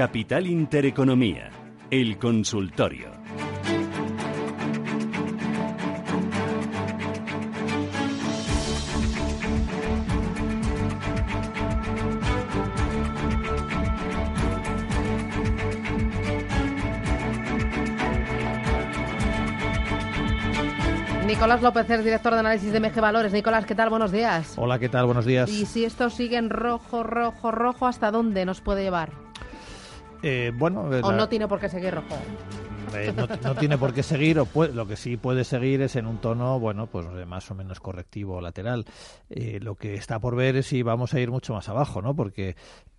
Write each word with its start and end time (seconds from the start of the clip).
Capital 0.00 0.46
Intereconomía, 0.46 1.50
el 1.90 2.16
consultorio. 2.16 3.10
Nicolás 21.26 21.60
López 21.60 21.90
es 21.90 22.02
director 22.02 22.32
de 22.32 22.38
análisis 22.38 22.72
de 22.72 22.80
MG 22.80 23.02
Valores. 23.02 23.34
Nicolás, 23.34 23.66
¿qué 23.66 23.74
tal? 23.74 23.90
Buenos 23.90 24.10
días. 24.10 24.54
Hola, 24.56 24.78
¿qué 24.78 24.88
tal? 24.88 25.04
Buenos 25.04 25.26
días. 25.26 25.50
Y 25.50 25.66
si 25.66 25.84
esto 25.84 26.08
sigue 26.08 26.38
en 26.38 26.48
rojo, 26.48 27.02
rojo, 27.02 27.50
rojo, 27.50 27.86
¿hasta 27.86 28.10
dónde 28.10 28.46
nos 28.46 28.62
puede 28.62 28.82
llevar? 28.82 29.29
Eh, 30.22 30.52
bueno, 30.54 30.82
o 31.02 31.12
no 31.12 31.28
tiene 31.28 31.48
por 31.48 31.60
qué 31.60 31.68
seguir 31.68 31.94
rojo. 31.94 32.16
Eh, 32.94 33.12
no, 33.14 33.54
tiene 33.54 33.78
por 33.78 33.94
qué 33.94 34.02
seguir, 34.02 34.38
o 34.38 34.48
lo 34.54 34.86
que 34.86 34.96
sí 34.96 35.16
puede 35.16 35.44
seguir 35.44 35.82
es 35.82 35.96
en 35.96 36.06
un 36.06 36.18
tono, 36.18 36.58
bueno, 36.58 36.86
pues 36.86 37.06
más 37.26 37.50
o 37.50 37.54
menos 37.54 37.78
correctivo 37.78 38.36
o 38.36 38.40
lateral. 38.40 38.84
Eh, 39.28 39.60
lo 39.60 39.76
que 39.76 39.94
está 39.94 40.18
por 40.18 40.34
ver 40.34 40.56
es 40.56 40.66
si 40.66 40.82
vamos 40.82 41.14
a 41.14 41.20
ir 41.20 41.30
mucho 41.30 41.54
más 41.54 41.68
abajo, 41.68 42.02
¿no? 42.02 42.14
Porque 42.16 42.56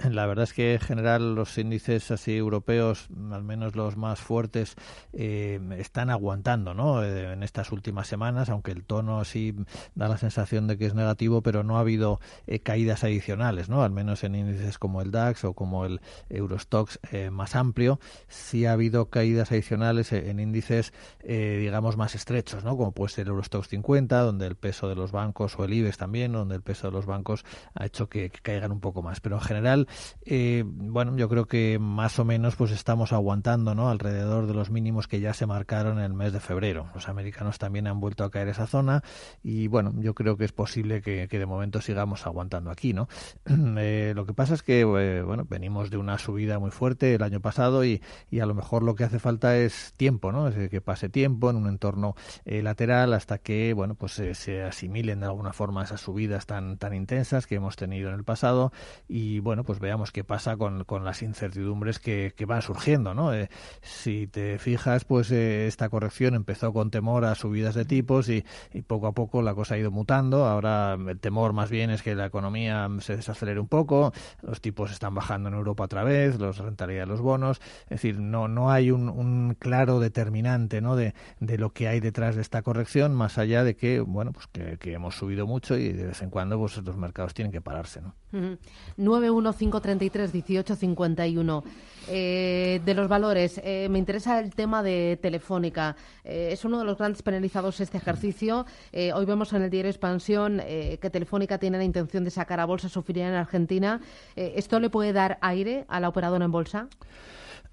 la 0.09 0.25
verdad 0.25 0.43
es 0.43 0.53
que 0.53 0.73
en 0.75 0.79
general 0.79 1.35
los 1.35 1.57
índices 1.57 2.09
así 2.11 2.37
europeos, 2.37 3.09
al 3.31 3.43
menos 3.43 3.75
los 3.75 3.97
más 3.97 4.19
fuertes, 4.19 4.75
eh, 5.13 5.59
están 5.77 6.09
aguantando, 6.09 6.73
¿no? 6.73 7.03
en 7.03 7.43
estas 7.43 7.71
últimas 7.71 8.07
semanas, 8.07 8.49
aunque 8.49 8.71
el 8.71 8.83
tono 8.83 9.19
así 9.19 9.55
da 9.95 10.07
la 10.07 10.17
sensación 10.17 10.67
de 10.67 10.77
que 10.77 10.85
es 10.85 10.93
negativo, 10.93 11.41
pero 11.41 11.63
no 11.63 11.77
ha 11.77 11.81
habido 11.81 12.19
caídas 12.63 13.03
adicionales, 13.03 13.69
¿no? 13.69 13.83
Al 13.83 13.91
menos 13.91 14.23
en 14.23 14.35
índices 14.35 14.77
como 14.77 15.01
el 15.01 15.11
DAX 15.11 15.43
o 15.45 15.53
como 15.53 15.85
el 15.85 16.01
Eurostox 16.29 16.99
más 17.31 17.55
amplio, 17.55 17.99
sí 18.27 18.65
ha 18.65 18.73
habido 18.73 19.09
caídas 19.09 19.51
adicionales 19.51 19.80
eh, 19.81 20.29
en 20.29 20.39
índices, 20.39 20.93
eh, 21.21 21.57
digamos, 21.59 21.97
más 21.97 22.15
estrechos, 22.15 22.63
¿no? 22.63 22.77
Como 22.77 22.91
puede 22.91 23.09
ser 23.09 23.23
el 23.23 23.29
Eurostox 23.29 23.67
50, 23.69 24.19
donde 24.21 24.47
el 24.47 24.55
peso 24.55 24.87
de 24.87 24.95
los 24.95 25.11
bancos, 25.11 25.57
o 25.57 25.65
el 25.65 25.73
IBEX 25.73 25.97
también, 25.97 26.33
donde 26.33 26.55
el 26.55 26.61
peso 26.61 26.87
de 26.87 26.93
los 26.93 27.05
bancos 27.05 27.43
ha 27.73 27.85
hecho 27.85 28.09
que, 28.09 28.29
caigan 28.29 28.71
un 28.71 28.79
poco 28.79 29.01
más. 29.01 29.19
Pero 29.19 29.37
en 29.37 29.41
general, 29.41 29.87
eh, 30.25 30.63
bueno, 30.65 31.17
yo 31.17 31.29
creo 31.29 31.45
que 31.45 31.77
más 31.79 32.19
o 32.19 32.25
menos 32.25 32.55
pues 32.55 32.71
estamos 32.71 33.13
aguantando, 33.13 33.75
¿no? 33.75 33.89
Alrededor 33.89 34.47
de 34.47 34.53
los 34.53 34.69
mínimos 34.69 35.07
que 35.07 35.19
ya 35.19 35.33
se 35.33 35.45
marcaron 35.45 35.97
en 35.99 36.05
el 36.05 36.13
mes 36.13 36.33
de 36.33 36.39
febrero. 36.39 36.87
Los 36.93 37.09
americanos 37.09 37.57
también 37.57 37.87
han 37.87 37.99
vuelto 37.99 38.23
a 38.23 38.31
caer 38.31 38.47
esa 38.49 38.67
zona 38.67 39.03
y, 39.43 39.67
bueno, 39.67 39.93
yo 39.97 40.13
creo 40.13 40.37
que 40.37 40.45
es 40.45 40.51
posible 40.51 41.01
que, 41.01 41.27
de 41.27 41.45
momento 41.45 41.81
sigamos 41.81 42.25
aguantando 42.27 42.69
aquí, 42.69 42.93
¿no? 42.93 43.07
lo 43.45 44.25
que 44.25 44.33
pasa 44.33 44.53
es 44.53 44.63
que, 44.63 44.83
bueno, 44.83 45.45
venimos 45.49 45.89
de 45.89 45.97
una 45.97 46.17
subida 46.17 46.59
muy 46.59 46.71
fuerte 46.71 47.15
el 47.15 47.23
año 47.23 47.39
pasado 47.39 47.83
y, 47.83 48.01
y 48.29 48.39
a 48.39 48.45
lo 48.45 48.53
mejor 48.53 48.83
lo 48.83 48.95
que 48.95 49.03
hace 49.03 49.19
falta 49.19 49.57
es 49.57 49.70
tiempo, 49.97 50.31
¿no? 50.31 50.47
Es 50.47 50.69
que 50.69 50.81
pase 50.81 51.09
tiempo 51.09 51.49
en 51.49 51.55
un 51.55 51.67
entorno 51.67 52.15
eh, 52.45 52.61
lateral 52.61 53.13
hasta 53.13 53.37
que, 53.37 53.73
bueno, 53.73 53.95
pues 53.95 54.17
eh, 54.19 54.35
se 54.35 54.63
asimilen 54.63 55.19
de 55.19 55.25
alguna 55.25 55.53
forma 55.53 55.83
esas 55.83 56.01
subidas 56.01 56.45
tan, 56.45 56.77
tan 56.77 56.93
intensas 56.93 57.47
que 57.47 57.55
hemos 57.55 57.75
tenido 57.75 58.09
en 58.09 58.15
el 58.15 58.23
pasado 58.23 58.71
y, 59.07 59.39
bueno, 59.39 59.63
pues 59.63 59.79
veamos 59.79 60.11
qué 60.11 60.23
pasa 60.23 60.57
con, 60.57 60.83
con 60.83 61.03
las 61.03 61.21
incertidumbres 61.21 61.99
que, 61.99 62.33
que 62.35 62.45
van 62.45 62.61
surgiendo, 62.61 63.13
¿no? 63.13 63.33
Eh, 63.33 63.49
si 63.81 64.27
te 64.27 64.59
fijas, 64.59 65.05
pues 65.05 65.31
esta 65.31 65.89
corrección 65.89 66.35
empezó 66.35 66.73
con 66.73 66.91
temor 66.91 67.25
a 67.25 67.35
subidas 67.35 67.75
de 67.75 67.85
tipos 67.85 68.29
y, 68.29 68.45
y, 68.73 68.81
poco 68.81 69.07
a 69.07 69.13
poco 69.13 69.41
la 69.41 69.53
cosa 69.53 69.75
ha 69.75 69.77
ido 69.77 69.91
mutando. 69.91 70.45
Ahora 70.45 70.93
el 70.93 71.19
temor 71.19 71.53
más 71.53 71.69
bien 71.69 71.89
es 71.89 72.01
que 72.01 72.15
la 72.15 72.25
economía 72.25 72.89
se 72.99 73.15
desacelere 73.15 73.59
un 73.59 73.67
poco, 73.67 74.13
los 74.41 74.61
tipos 74.61 74.91
están 74.91 75.15
bajando 75.15 75.49
en 75.49 75.55
Europa 75.55 75.83
otra 75.83 76.03
vez, 76.03 76.39
los 76.39 76.57
rentabilidad 76.57 77.03
de 77.03 77.07
los 77.07 77.21
bonos, 77.21 77.61
es 77.83 77.89
decir, 77.89 78.19
no, 78.19 78.47
no 78.47 78.71
hay 78.71 78.91
un 78.91 79.55
claro 79.61 79.99
determinante 79.99 80.81
¿no? 80.81 80.95
de, 80.95 81.13
de, 81.39 81.59
lo 81.59 81.71
que 81.71 81.87
hay 81.87 81.99
detrás 81.99 82.35
de 82.35 82.41
esta 82.41 82.63
corrección, 82.63 83.13
más 83.13 83.37
allá 83.37 83.63
de 83.63 83.75
que, 83.75 83.99
bueno, 83.99 84.31
pues 84.33 84.47
que, 84.47 84.79
hemos 84.91 85.13
subido 85.15 85.45
mucho 85.45 85.77
y 85.77 85.93
de 85.93 86.07
vez 86.07 86.23
en 86.23 86.31
cuando 86.31 86.57
pues, 86.57 86.77
los 86.77 86.97
mercados 86.97 87.35
tienen 87.35 87.51
que 87.51 87.61
pararse. 87.61 88.01
¿no? 88.01 88.15
Uh 88.33 88.57
915331851. 88.97 91.63
Eh, 92.07 92.81
de 92.83 92.93
los 92.95 93.07
valores, 93.07 93.61
eh, 93.63 93.87
me 93.89 93.99
interesa 93.99 94.39
el 94.39 94.55
tema 94.55 94.81
de 94.81 95.19
Telefónica. 95.21 95.95
Eh, 96.23 96.49
es 96.51 96.65
uno 96.65 96.79
de 96.79 96.85
los 96.85 96.97
grandes 96.97 97.21
penalizados 97.21 97.79
este 97.79 97.99
ejercicio. 97.99 98.65
Eh, 98.91 99.13
hoy 99.13 99.25
vemos 99.25 99.53
en 99.53 99.61
el 99.61 99.69
diario 99.69 99.91
Expansión 99.91 100.59
que 100.61 101.09
Telefónica 101.11 101.59
tiene 101.59 101.77
la 101.77 101.83
intención 101.83 102.23
de 102.23 102.31
sacar 102.31 102.59
a 102.59 102.65
bolsa 102.65 102.89
su 102.89 103.03
filial 103.03 103.29
en 103.29 103.35
Argentina. 103.35 104.01
¿Esto 104.35 104.79
le 104.79 104.89
puede 104.89 105.13
dar 105.13 105.37
aire 105.41 105.85
a 105.87 105.99
la 105.99 106.09
operadora 106.09 106.45
en 106.45 106.51
bolsa? 106.51 106.87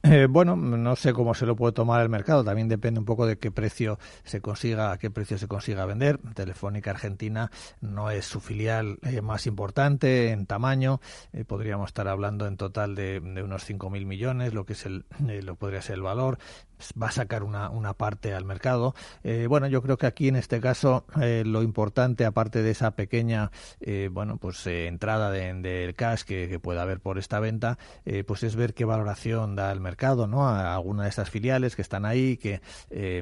Eh, 0.05 0.27
bueno, 0.31 0.55
no 0.55 0.97
sé 0.97 1.13
cómo 1.13 1.35
se 1.35 1.45
lo 1.45 1.57
puede 1.57 1.73
tomar 1.73 2.03
el 2.03 2.09
mercado. 2.09 2.45
También 2.45 2.69
depende 2.69 3.01
un 3.01 3.07
poco 3.07 3.27
de 3.27 3.37
qué 3.39 3.51
precio 3.51 3.99
se 4.25 4.41
consiga, 4.41 4.93
a 4.93 4.99
qué 4.99 5.11
precio 5.11 5.39
se 5.39 5.49
consiga 5.49 5.87
vender. 5.87 6.19
Telefónica 6.35 6.91
Argentina 6.91 7.51
no 7.81 8.11
es 8.11 8.25
su 8.25 8.41
filial 8.41 8.99
eh, 9.03 9.21
más 9.23 9.47
importante 9.47 10.31
en 10.31 10.47
tamaño. 10.47 11.01
Eh, 11.33 11.45
podríamos 11.45 11.89
estar 11.89 12.07
hablando 12.07 12.47
en 12.47 12.57
total 12.57 12.95
de, 12.95 13.21
de 13.21 13.43
unos 13.43 13.69
5.000 13.69 14.07
millones, 14.07 14.55
lo 14.55 14.65
que 14.65 14.75
es 14.75 14.87
el, 14.87 15.05
lo 15.43 15.57
podría 15.57 15.83
ser 15.83 15.97
el 15.97 16.03
valor 16.03 16.39
va 17.01 17.09
a 17.09 17.13
sacar 17.13 17.43
una, 17.43 17.71
una 17.71 17.95
parte 17.95 18.35
al 18.35 18.45
mercado. 18.45 18.95
Eh, 19.25 19.47
bueno, 19.49 19.67
yo 19.67 19.83
creo 19.83 19.97
que 19.97 20.07
aquí 20.07 20.29
en 20.29 20.37
este 20.37 20.61
caso 20.61 21.05
eh, 21.21 21.43
lo 21.47 21.63
importante, 21.63 22.25
aparte 22.25 22.63
de 22.63 22.71
esa 22.71 22.93
pequeña 22.93 23.51
eh, 23.81 24.09
bueno, 24.13 24.37
pues 24.39 24.67
entrada 24.67 25.31
del 25.31 25.63
de, 25.63 25.95
cash 25.97 26.23
que, 26.23 26.59
pueda 26.59 26.83
haber 26.83 27.01
por 27.01 27.19
esta 27.19 27.39
venta, 27.39 27.79
pues 28.27 28.43
es 28.43 28.57
ver 28.57 28.75
qué 28.75 28.85
valoración 28.85 29.55
da 29.55 29.71
el 29.71 29.81
mercado, 29.81 30.27
¿no? 30.27 30.49
A 30.49 30.75
alguna 30.75 31.05
de 31.05 31.09
estas 31.09 31.31
filiales 31.31 31.77
que 31.77 31.83
están 31.83 32.05
ahí, 32.05 32.37
que 32.37 32.61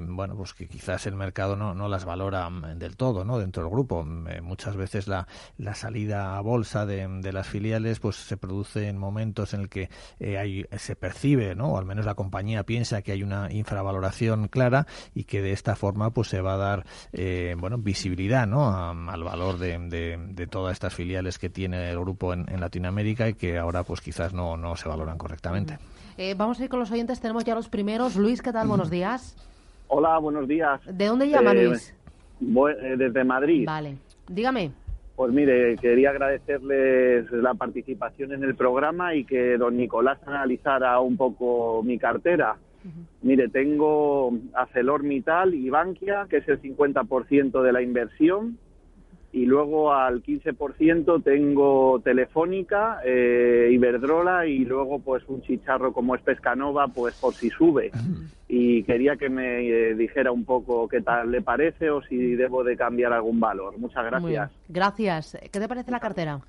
bueno, 0.00 0.36
pues 0.36 0.54
que 0.54 0.66
quizás 0.68 1.06
el 1.06 1.14
mercado 1.16 1.54
no, 1.54 1.74
no 1.74 1.88
las 1.88 2.06
valora 2.06 2.48
mm, 2.48 2.78
del 2.78 2.96
todo, 2.96 3.24
¿no? 3.24 3.38
Dentro 3.38 3.62
del 3.62 3.70
grupo. 3.70 4.04
muchas 4.42 4.76
veces 4.76 5.06
la, 5.06 5.28
la 5.58 5.74
salida 5.74 6.38
a 6.38 6.40
bolsa 6.40 6.86
de, 6.86 7.06
de, 7.06 7.32
las 7.32 7.46
filiales, 7.46 8.00
pues 8.00 8.16
se 8.16 8.38
produce 8.38 8.88
en 8.88 8.96
momentos 8.96 9.52
en 9.52 9.60
el 9.60 9.68
que 9.68 9.90
hay, 10.38 10.64
se 10.78 10.96
percibe, 10.96 11.54
¿no? 11.54 11.72
O 11.72 11.78
al 11.78 11.84
menos 11.84 12.06
la 12.06 12.14
compañía 12.14 12.64
piensa 12.64 13.02
que 13.02 13.12
hay 13.12 13.22
una 13.22 13.45
infravaloración 13.50 14.48
clara 14.48 14.86
y 15.14 15.24
que 15.24 15.42
de 15.42 15.52
esta 15.52 15.76
forma 15.76 16.10
pues 16.10 16.28
se 16.28 16.40
va 16.40 16.54
a 16.54 16.56
dar 16.56 16.84
eh, 17.12 17.54
bueno 17.58 17.78
visibilidad 17.78 18.46
¿no? 18.46 18.74
al 18.74 19.22
valor 19.22 19.58
de, 19.58 19.78
de, 19.78 20.46
todas 20.46 20.72
estas 20.72 20.94
filiales 20.94 21.38
que 21.38 21.50
tiene 21.50 21.90
el 21.90 21.98
grupo 21.98 22.32
en, 22.32 22.46
Latinoamérica 22.60 23.28
y 23.28 23.34
que 23.34 23.58
ahora 23.58 23.82
pues 23.82 24.00
quizás 24.00 24.32
no, 24.32 24.56
no 24.56 24.76
se 24.76 24.88
valoran 24.88 25.18
correctamente. 25.18 25.78
Eh, 26.16 26.34
vamos 26.36 26.58
a 26.60 26.64
ir 26.64 26.70
con 26.70 26.80
los 26.80 26.90
oyentes, 26.90 27.20
tenemos 27.20 27.44
ya 27.44 27.54
los 27.54 27.68
primeros. 27.68 28.16
Luis, 28.16 28.40
¿qué 28.40 28.52
tal? 28.52 28.68
Buenos 28.68 28.90
días. 28.90 29.36
Hola, 29.88 30.18
buenos 30.18 30.48
días. 30.48 30.80
¿De 30.86 31.06
dónde 31.06 31.28
llama 31.28 31.52
eh, 31.52 31.64
Luis? 31.66 31.94
desde 32.40 33.24
Madrid. 33.24 33.64
Vale, 33.66 33.96
dígame. 34.28 34.70
Pues 35.16 35.32
mire, 35.32 35.76
quería 35.76 36.10
agradecerles 36.10 37.32
la 37.32 37.54
participación 37.54 38.32
en 38.32 38.44
el 38.44 38.54
programa 38.54 39.14
y 39.14 39.24
que 39.24 39.56
don 39.56 39.76
Nicolás 39.76 40.18
analizara 40.26 41.00
un 41.00 41.16
poco 41.16 41.82
mi 41.82 41.98
cartera. 41.98 42.56
Mire, 43.22 43.48
tengo 43.48 44.32
ArcelorMittal 44.54 45.54
y 45.54 45.70
Bankia, 45.70 46.26
que 46.28 46.38
es 46.38 46.48
el 46.48 46.60
50% 46.60 47.62
de 47.62 47.72
la 47.72 47.82
inversión, 47.82 48.58
y 49.36 49.44
luego 49.44 49.92
al 49.92 50.22
15% 50.22 51.22
tengo 51.22 52.00
Telefónica, 52.02 53.00
eh, 53.04 53.68
Iberdrola 53.70 54.46
y 54.46 54.64
luego 54.64 54.98
pues 55.00 55.24
un 55.28 55.42
chicharro 55.42 55.92
como 55.92 56.14
es 56.14 56.22
Pescanova, 56.22 56.88
pues 56.88 57.14
por 57.16 57.34
si 57.34 57.50
sube. 57.50 57.90
Y 58.48 58.82
quería 58.84 59.16
que 59.16 59.28
me 59.28 59.68
eh, 59.68 59.94
dijera 59.94 60.32
un 60.32 60.46
poco 60.46 60.88
qué 60.88 61.02
tal 61.02 61.30
le 61.30 61.42
parece 61.42 61.90
o 61.90 62.00
si 62.00 62.34
debo 62.34 62.64
de 62.64 62.78
cambiar 62.78 63.12
algún 63.12 63.38
valor. 63.38 63.76
Muchas 63.76 64.06
gracias. 64.06 64.50
Gracias. 64.68 65.38
¿Qué 65.52 65.60
te 65.60 65.68
parece 65.68 65.90
la 65.90 66.00
cartera? 66.00 66.40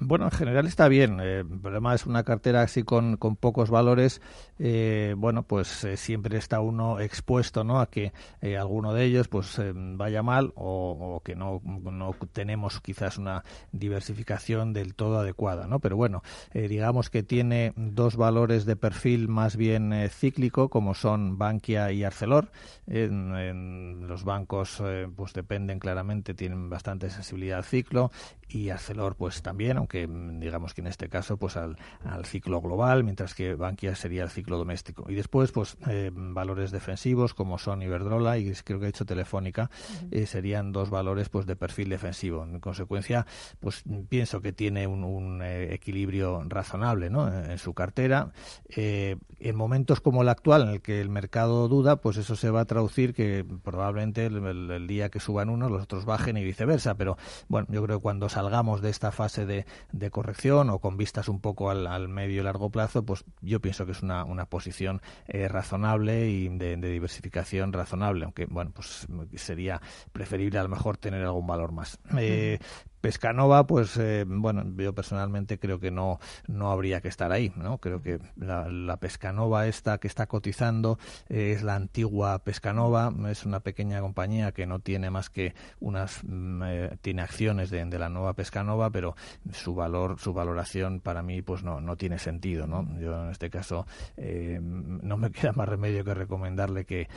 Bueno, 0.00 0.26
en 0.26 0.30
general 0.30 0.66
está 0.66 0.86
bien. 0.86 1.18
Eh, 1.20 1.40
el 1.40 1.94
es 1.94 2.06
una 2.06 2.22
cartera 2.22 2.62
así 2.62 2.84
con, 2.84 3.16
con 3.16 3.34
pocos 3.34 3.68
valores. 3.68 4.20
Eh, 4.60 5.14
bueno, 5.16 5.42
pues 5.42 5.82
eh, 5.82 5.96
siempre 5.96 6.38
está 6.38 6.60
uno 6.60 7.00
expuesto 7.00 7.64
¿no? 7.64 7.80
a 7.80 7.90
que 7.90 8.12
alguno 8.58 8.94
de 8.94 9.04
ellos 9.04 9.28
pues 9.28 9.60
vaya 9.74 10.22
mal 10.22 10.52
o, 10.54 11.20
que 11.24 11.34
no, 11.34 11.60
no, 11.64 12.14
tenemos 12.32 12.80
quizás 12.80 13.18
una 13.18 13.44
diversificación 13.72 14.72
del 14.72 14.94
todo 14.94 15.18
adecuada. 15.18 15.66
¿no? 15.66 15.80
Pero 15.80 15.96
bueno, 15.96 16.22
digamos 16.52 17.10
que 17.10 17.22
tiene 17.22 17.72
dos 17.76 18.16
valores 18.16 18.64
de 18.66 18.76
perfil 18.76 19.28
más 19.28 19.56
bien 19.56 19.92
cíclico, 20.10 20.68
como 20.68 20.94
son 20.94 21.38
Bankia 21.38 21.90
y 21.92 22.04
Arcelor. 22.04 22.50
En, 22.86 24.06
los 24.06 24.24
bancos 24.24 24.82
pues 25.16 25.32
dependen 25.32 25.78
claramente, 25.78 26.34
tienen 26.34 26.70
bastante 26.70 27.10
sensibilidad 27.10 27.58
al 27.58 27.64
ciclo 27.64 28.10
y 28.48 28.70
Arcelor 28.70 29.16
pues 29.16 29.42
también, 29.42 29.78
aunque 29.88 30.06
digamos 30.38 30.74
que 30.74 30.82
en 30.82 30.86
este 30.88 31.08
caso 31.08 31.36
pues 31.36 31.56
al, 31.56 31.76
ciclo 32.24 32.60
global, 32.60 33.04
mientras 33.04 33.34
que 33.34 33.54
Bankia 33.54 33.94
sería 33.94 34.22
el 34.22 34.30
ciclo 34.30 34.58
doméstico. 34.58 35.06
Y 35.08 35.14
después 35.14 35.52
pues 35.52 35.76
eh, 35.88 36.10
valores 36.12 36.70
defensivos 36.70 37.32
como 37.32 37.58
son 37.58 37.82
Iberdrola 37.82 38.38
y 38.38 38.52
creo 38.52 38.80
que 38.80 38.86
ha 38.86 38.88
hecho 38.88 39.06
Telefónica 39.06 39.70
eh, 40.10 40.26
serían 40.26 40.72
dos 40.72 40.90
valores 40.90 41.28
pues 41.28 41.46
de 41.46 41.56
perfil 41.56 41.88
defensivo. 41.88 42.44
En 42.44 42.60
consecuencia 42.60 43.26
pues 43.60 43.84
pienso 44.08 44.42
que 44.42 44.52
tiene 44.52 44.86
un, 44.86 45.42
equilibrio 45.42 46.42
razonable 46.48 47.10
¿no? 47.10 47.32
en, 47.32 47.58
su 47.58 47.72
cartera. 47.72 48.32
en 48.68 49.56
momentos 49.56 50.00
como 50.00 50.22
el 50.22 50.28
actual 50.28 50.62
en 50.62 50.68
el 50.68 50.82
que 50.82 51.00
el 51.00 51.08
mercado 51.08 51.68
duda 51.68 51.96
pues 51.96 52.16
eso 52.16 52.36
se 52.36 52.50
va 52.50 52.60
a 52.60 52.64
traducir 52.64 53.14
que 53.14 53.46
probablemente 53.62 54.26
el, 54.26 54.86
día 54.86 55.08
que 55.08 55.20
suban 55.20 55.48
unos 55.48 55.70
los 55.70 55.82
otros 55.82 56.04
bajen 56.04 56.36
y 56.36 56.44
viceversa. 56.44 56.96
Pero 56.96 57.16
bueno, 57.48 57.68
yo 57.70 57.82
creo 57.84 57.98
que 57.98 58.02
cuando 58.02 58.28
salgamos 58.28 58.82
de 58.82 58.90
esta 58.90 59.12
fase 59.12 59.46
de, 59.46 59.64
corrección 60.10 60.70
o 60.70 60.78
con 60.78 60.96
vistas 60.96 61.28
un 61.28 61.40
poco 61.40 61.70
al, 61.70 62.08
medio 62.08 62.40
y 62.40 62.44
largo 62.44 62.70
plazo, 62.70 63.04
pues 63.04 63.24
yo 63.40 63.60
pienso 63.60 63.86
que 63.86 63.92
es 63.92 64.02
una, 64.02 64.24
una 64.24 64.46
posición 64.46 65.00
eh, 65.26 65.48
razonable 65.48 66.28
y 66.28 66.48
de, 66.48 66.76
diversificación 66.76 67.72
razonable, 67.72 68.24
aunque 68.24 68.46
bueno, 68.46 68.70
pues 68.74 69.06
sería 69.36 69.80
preferible 70.12 70.58
a 70.58 70.62
lo 70.62 70.68
mejor 70.68 70.96
tener 70.96 71.24
algún 71.24 71.46
valor 71.46 71.72
más. 71.72 71.98
Eh, 72.18 72.58
Pescanova, 73.00 73.66
pues 73.66 73.96
eh, 73.96 74.24
bueno, 74.26 74.64
yo 74.76 74.94
personalmente 74.94 75.58
creo 75.58 75.78
que 75.78 75.90
no, 75.90 76.18
no 76.46 76.70
habría 76.70 77.00
que 77.00 77.08
estar 77.08 77.30
ahí, 77.30 77.52
¿no? 77.56 77.78
Creo 77.78 78.02
que 78.02 78.18
la, 78.36 78.96
Pescanova 78.98 79.68
esta 79.68 79.98
que 79.98 80.08
está 80.08 80.26
cotizando 80.26 80.98
es 81.28 81.62
la 81.62 81.76
antigua 81.76 82.40
Pescanova, 82.40 83.12
es 83.30 83.44
una 83.44 83.60
pequeña 83.60 84.00
compañía 84.00 84.50
que 84.52 84.66
no 84.66 84.80
tiene 84.80 85.10
más 85.10 85.30
que 85.30 85.54
unas, 85.78 86.24
mm, 86.24 86.62
eh, 86.64 86.98
tiene 87.00 87.22
acciones 87.22 87.70
de, 87.70 87.88
la 87.98 88.08
nueva 88.08 88.34
Pescanova, 88.34 88.90
pero 88.90 89.14
su 89.52 89.74
valor, 89.74 90.18
su 90.18 90.32
valoración 90.32 91.00
para 91.00 91.22
mí 91.22 91.42
pues 91.42 91.62
no, 91.62 91.80
no 91.80 91.96
tiene 91.96 92.18
sentido, 92.18 92.66
¿no? 92.66 92.86
Yo 93.00 93.24
en 93.24 93.30
este 93.30 93.50
caso 93.50 93.86
eh, 94.16 94.58
no 94.60 95.16
me 95.16 95.30
queda 95.32 95.52
más 95.52 95.68
remedio 95.68 96.04
que 96.04 96.14
recomendarle 96.14 96.84
que, 96.84 97.08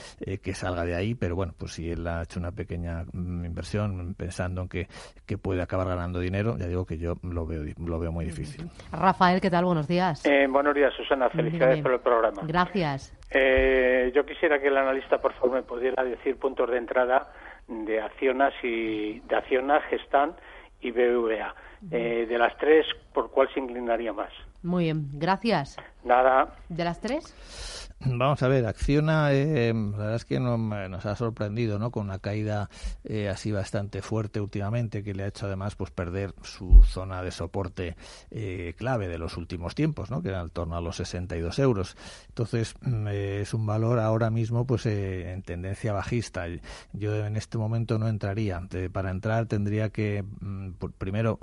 que 0.42 0.54
salga 0.54 0.86
de 0.86 0.96
ahí, 0.96 1.16
pero 1.16 1.36
bueno, 1.36 1.54
pues 1.58 1.74
si 1.74 1.90
él 1.90 2.06
ha 2.08 2.24
hecho 2.24 2.40
una 2.40 2.52
pequeña 2.52 3.06
mm, 3.12 3.46
inversión 3.46 4.14
pensando 4.16 4.62
en 4.62 4.70
que, 4.70 4.88
que 5.26 5.38
puede 5.38 5.62
acabar 5.72 5.88
ganando 5.88 6.20
dinero, 6.20 6.58
ya 6.58 6.68
digo 6.68 6.86
que 6.86 6.98
yo 6.98 7.16
lo 7.24 7.46
veo, 7.46 7.64
lo 7.78 7.98
veo 7.98 8.12
muy 8.12 8.26
difícil. 8.26 8.70
Rafael, 8.92 9.40
¿qué 9.40 9.50
tal? 9.50 9.64
Buenos 9.64 9.88
días. 9.88 10.26
Eh, 10.26 10.46
buenos 10.50 10.76
días, 10.76 10.94
Susana. 10.94 11.30
Felicidades 11.30 11.82
por 11.82 11.94
el 11.94 12.02
programa. 12.02 12.42
Gracias. 12.46 13.18
Eh, 13.30 14.12
yo 14.14 14.26
quisiera 14.26 14.60
que 14.60 14.68
el 14.68 14.76
analista, 14.76 15.20
por 15.20 15.32
favor, 15.34 15.52
me 15.52 15.62
pudiera 15.64 16.04
decir 16.04 16.36
puntos 16.38 16.70
de 16.70 16.78
entrada 16.78 17.32
de 17.70 18.02
Accionas 18.02 18.54
y 18.62 19.22
de 19.22 19.36
Accionas, 19.36 19.82
Gestan 19.90 20.36
y 20.82 20.92
BVA. 20.92 21.56
Eh, 21.90 22.26
de 22.28 22.38
las 22.38 22.58
tres, 22.58 22.86
¿por 23.14 23.32
cuál 23.32 23.48
se 23.54 23.62
inclinaría 23.62 24.12
más? 24.12 24.32
Muy 24.64 24.84
bien, 24.86 25.08
gracias. 25.14 25.78
Nada. 26.04 26.54
¿De 26.68 26.84
las 26.84 27.00
tres? 27.00 27.81
Vamos 28.04 28.42
a 28.42 28.48
ver, 28.48 28.66
Acciona, 28.66 29.32
eh, 29.32 29.72
la 29.74 29.98
verdad 29.98 30.16
es 30.16 30.26
que 30.26 30.40
nos 30.40 31.06
ha 31.06 31.16
sorprendido, 31.16 31.78
¿no? 31.78 31.92
Con 31.92 32.08
una 32.08 32.18
caída 32.18 32.68
eh, 33.04 33.30
así 33.30 33.52
bastante 33.52 34.02
fuerte 34.02 34.42
últimamente, 34.42 35.04
que 35.04 35.14
le 35.14 35.24
ha 35.24 35.28
hecho 35.28 35.46
además 35.46 35.76
pues 35.76 35.92
perder 35.92 36.34
su 36.42 36.82
zona 36.84 37.22
de 37.22 37.30
soporte 37.30 37.96
eh, 38.32 38.74
clave 38.76 39.08
de 39.08 39.20
los 39.20 39.38
últimos 39.38 39.76
tiempos, 39.76 40.10
¿no? 40.10 40.24
Que 40.24 40.30
era 40.30 40.42
en 40.42 40.50
torno 40.50 40.76
a 40.76 40.82
los 40.82 40.96
62 40.96 41.60
euros. 41.60 41.96
Entonces 42.30 42.74
mm, 42.82 43.08
es 43.08 43.54
un 43.54 43.68
valor 43.68 44.00
ahora 44.00 44.32
mismo 44.32 44.66
pues 44.66 44.88
en 44.88 45.44
tendencia 45.44 45.94
bajista. 45.94 46.46
Yo 46.94 47.24
en 47.24 47.38
este 47.38 47.60
momento 47.60 48.00
no 48.00 48.08
entraría. 48.08 48.68
para 48.92 49.12
entrar 49.12 49.46
tendría 49.46 49.90
que 49.90 50.24
mm, 50.24 50.72
primero 50.98 51.38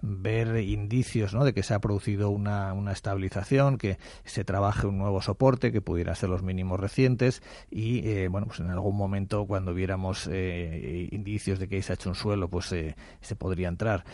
ver 0.00 0.56
indicios, 0.56 1.34
¿no? 1.34 1.44
De 1.44 1.52
que 1.52 1.62
se 1.62 1.74
ha 1.74 1.80
producido 1.80 2.30
una, 2.30 2.72
una 2.72 2.92
estabilización, 2.92 3.76
que 3.76 3.98
se 4.24 4.44
trabaje 4.44 4.86
un 4.86 4.96
nuevo 4.96 5.20
soporte, 5.20 5.70
que 5.70 5.82
pudiera 5.82 5.97
pudiera 5.98 6.14
ser 6.14 6.28
los 6.28 6.44
mínimos 6.44 6.78
recientes 6.78 7.42
y 7.72 8.08
eh, 8.08 8.28
bueno 8.28 8.46
pues 8.46 8.60
en 8.60 8.70
algún 8.70 8.96
momento 8.96 9.46
cuando 9.48 9.74
viéramos 9.74 10.28
eh, 10.30 11.08
indicios 11.10 11.58
de 11.58 11.66
que 11.66 11.82
se 11.82 11.92
ha 11.92 11.94
hecho 11.94 12.08
un 12.08 12.14
suelo 12.14 12.48
pues 12.48 12.70
eh, 12.70 12.94
se 13.20 13.34
podría 13.34 13.66
entrar. 13.66 14.04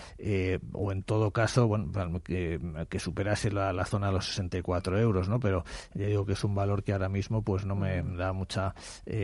O 0.72 0.92
en 0.92 1.02
todo 1.02 1.30
caso 1.30 1.68
bueno 1.68 2.22
que, 2.22 2.58
superase 2.98 3.50
la, 3.50 3.84
zona 3.84 4.06
de 4.06 4.14
los 4.14 4.28
64 4.28 4.98
euros 4.98 5.28
no 5.28 5.38
pero 5.40 5.64
ya 5.92 6.06
digo 6.06 6.24
que 6.24 6.32
es 6.32 6.42
un 6.42 6.54
valor 6.54 6.84
que 6.84 6.94
ahora 6.94 7.10
mismo 7.10 7.42
pues 7.42 7.66
no 7.66 7.74
me 7.74 8.02
da 8.02 8.32
mucha 8.32 8.74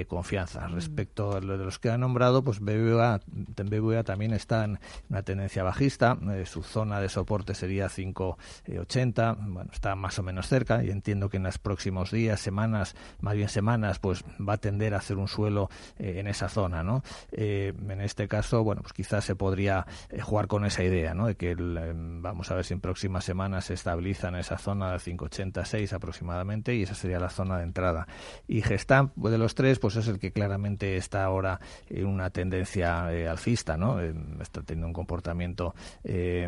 confianza. 0.06 0.66
Respecto 0.68 1.32
a 1.32 1.40
lo 1.40 1.56
de 1.56 1.64
los 1.64 1.78
que 1.78 1.88
ha 1.88 1.96
nombrado 1.96 2.44
pues 2.44 2.60
BBVA, 2.60 3.22
BBVA 3.26 4.04
también 4.04 4.34
está 4.34 4.64
en 4.64 4.78
una 5.08 5.22
tendencia 5.22 5.62
bajista 5.62 6.18
su 6.44 6.62
zona 6.62 7.00
de 7.00 7.08
soporte 7.08 7.54
sería 7.54 7.86
5.80 7.86 9.36
bueno 9.48 9.70
está 9.72 9.94
más 9.94 10.18
o 10.18 10.22
menos 10.22 10.46
cerca 10.46 10.84
y 10.84 10.90
entiendo 10.90 11.30
que 11.30 11.38
en 11.38 11.44
los 11.44 11.58
próximos 11.58 12.10
días 12.10 12.40
semanas, 12.50 12.96
más 13.20 13.36
bien 13.36 13.48
semanas, 13.48 14.00
pues 14.00 14.24
va 14.40 14.54
a 14.54 14.58
tender 14.58 14.92
a 14.94 14.96
hacer 14.96 15.18
un 15.18 15.28
suelo 15.28 15.70
eh, 16.00 16.14
en 16.18 16.26
esa 16.26 16.48
zona, 16.48 16.82
¿no? 16.82 17.04
Eh, 17.30 17.72
en 17.88 18.00
este 18.00 18.26
caso, 18.26 18.64
bueno, 18.64 18.82
pues 18.82 18.92
quizás 18.92 19.24
se 19.24 19.36
podría 19.36 19.86
eh, 20.08 20.20
jugar 20.20 20.48
con 20.48 20.64
esa 20.64 20.82
idea, 20.82 21.14
¿no? 21.14 21.28
De 21.28 21.36
que 21.36 21.54
vamos 21.56 22.50
a 22.50 22.56
ver 22.56 22.64
si 22.64 22.74
en 22.74 22.80
próximas 22.80 23.24
semanas 23.24 23.66
se 23.66 23.74
estabiliza 23.74 24.28
en 24.28 24.34
esa 24.34 24.58
zona 24.58 24.92
de 24.92 24.98
586 24.98 25.92
aproximadamente 25.92 26.74
y 26.74 26.82
esa 26.82 26.96
sería 26.96 27.20
la 27.20 27.30
zona 27.30 27.56
de 27.58 27.62
entrada. 27.62 28.08
Y 28.48 28.62
Gestamp, 28.62 29.14
de 29.14 29.38
los 29.38 29.54
tres, 29.54 29.78
pues 29.78 29.94
es 29.94 30.08
el 30.08 30.18
que 30.18 30.32
claramente 30.32 30.96
está 30.96 31.22
ahora 31.22 31.60
en 31.88 32.06
una 32.06 32.30
tendencia 32.30 33.06
alcista, 33.30 33.76
¿no? 33.76 34.00
está 34.40 34.62
teniendo 34.62 34.88
un 34.88 34.92
comportamiento 34.92 35.74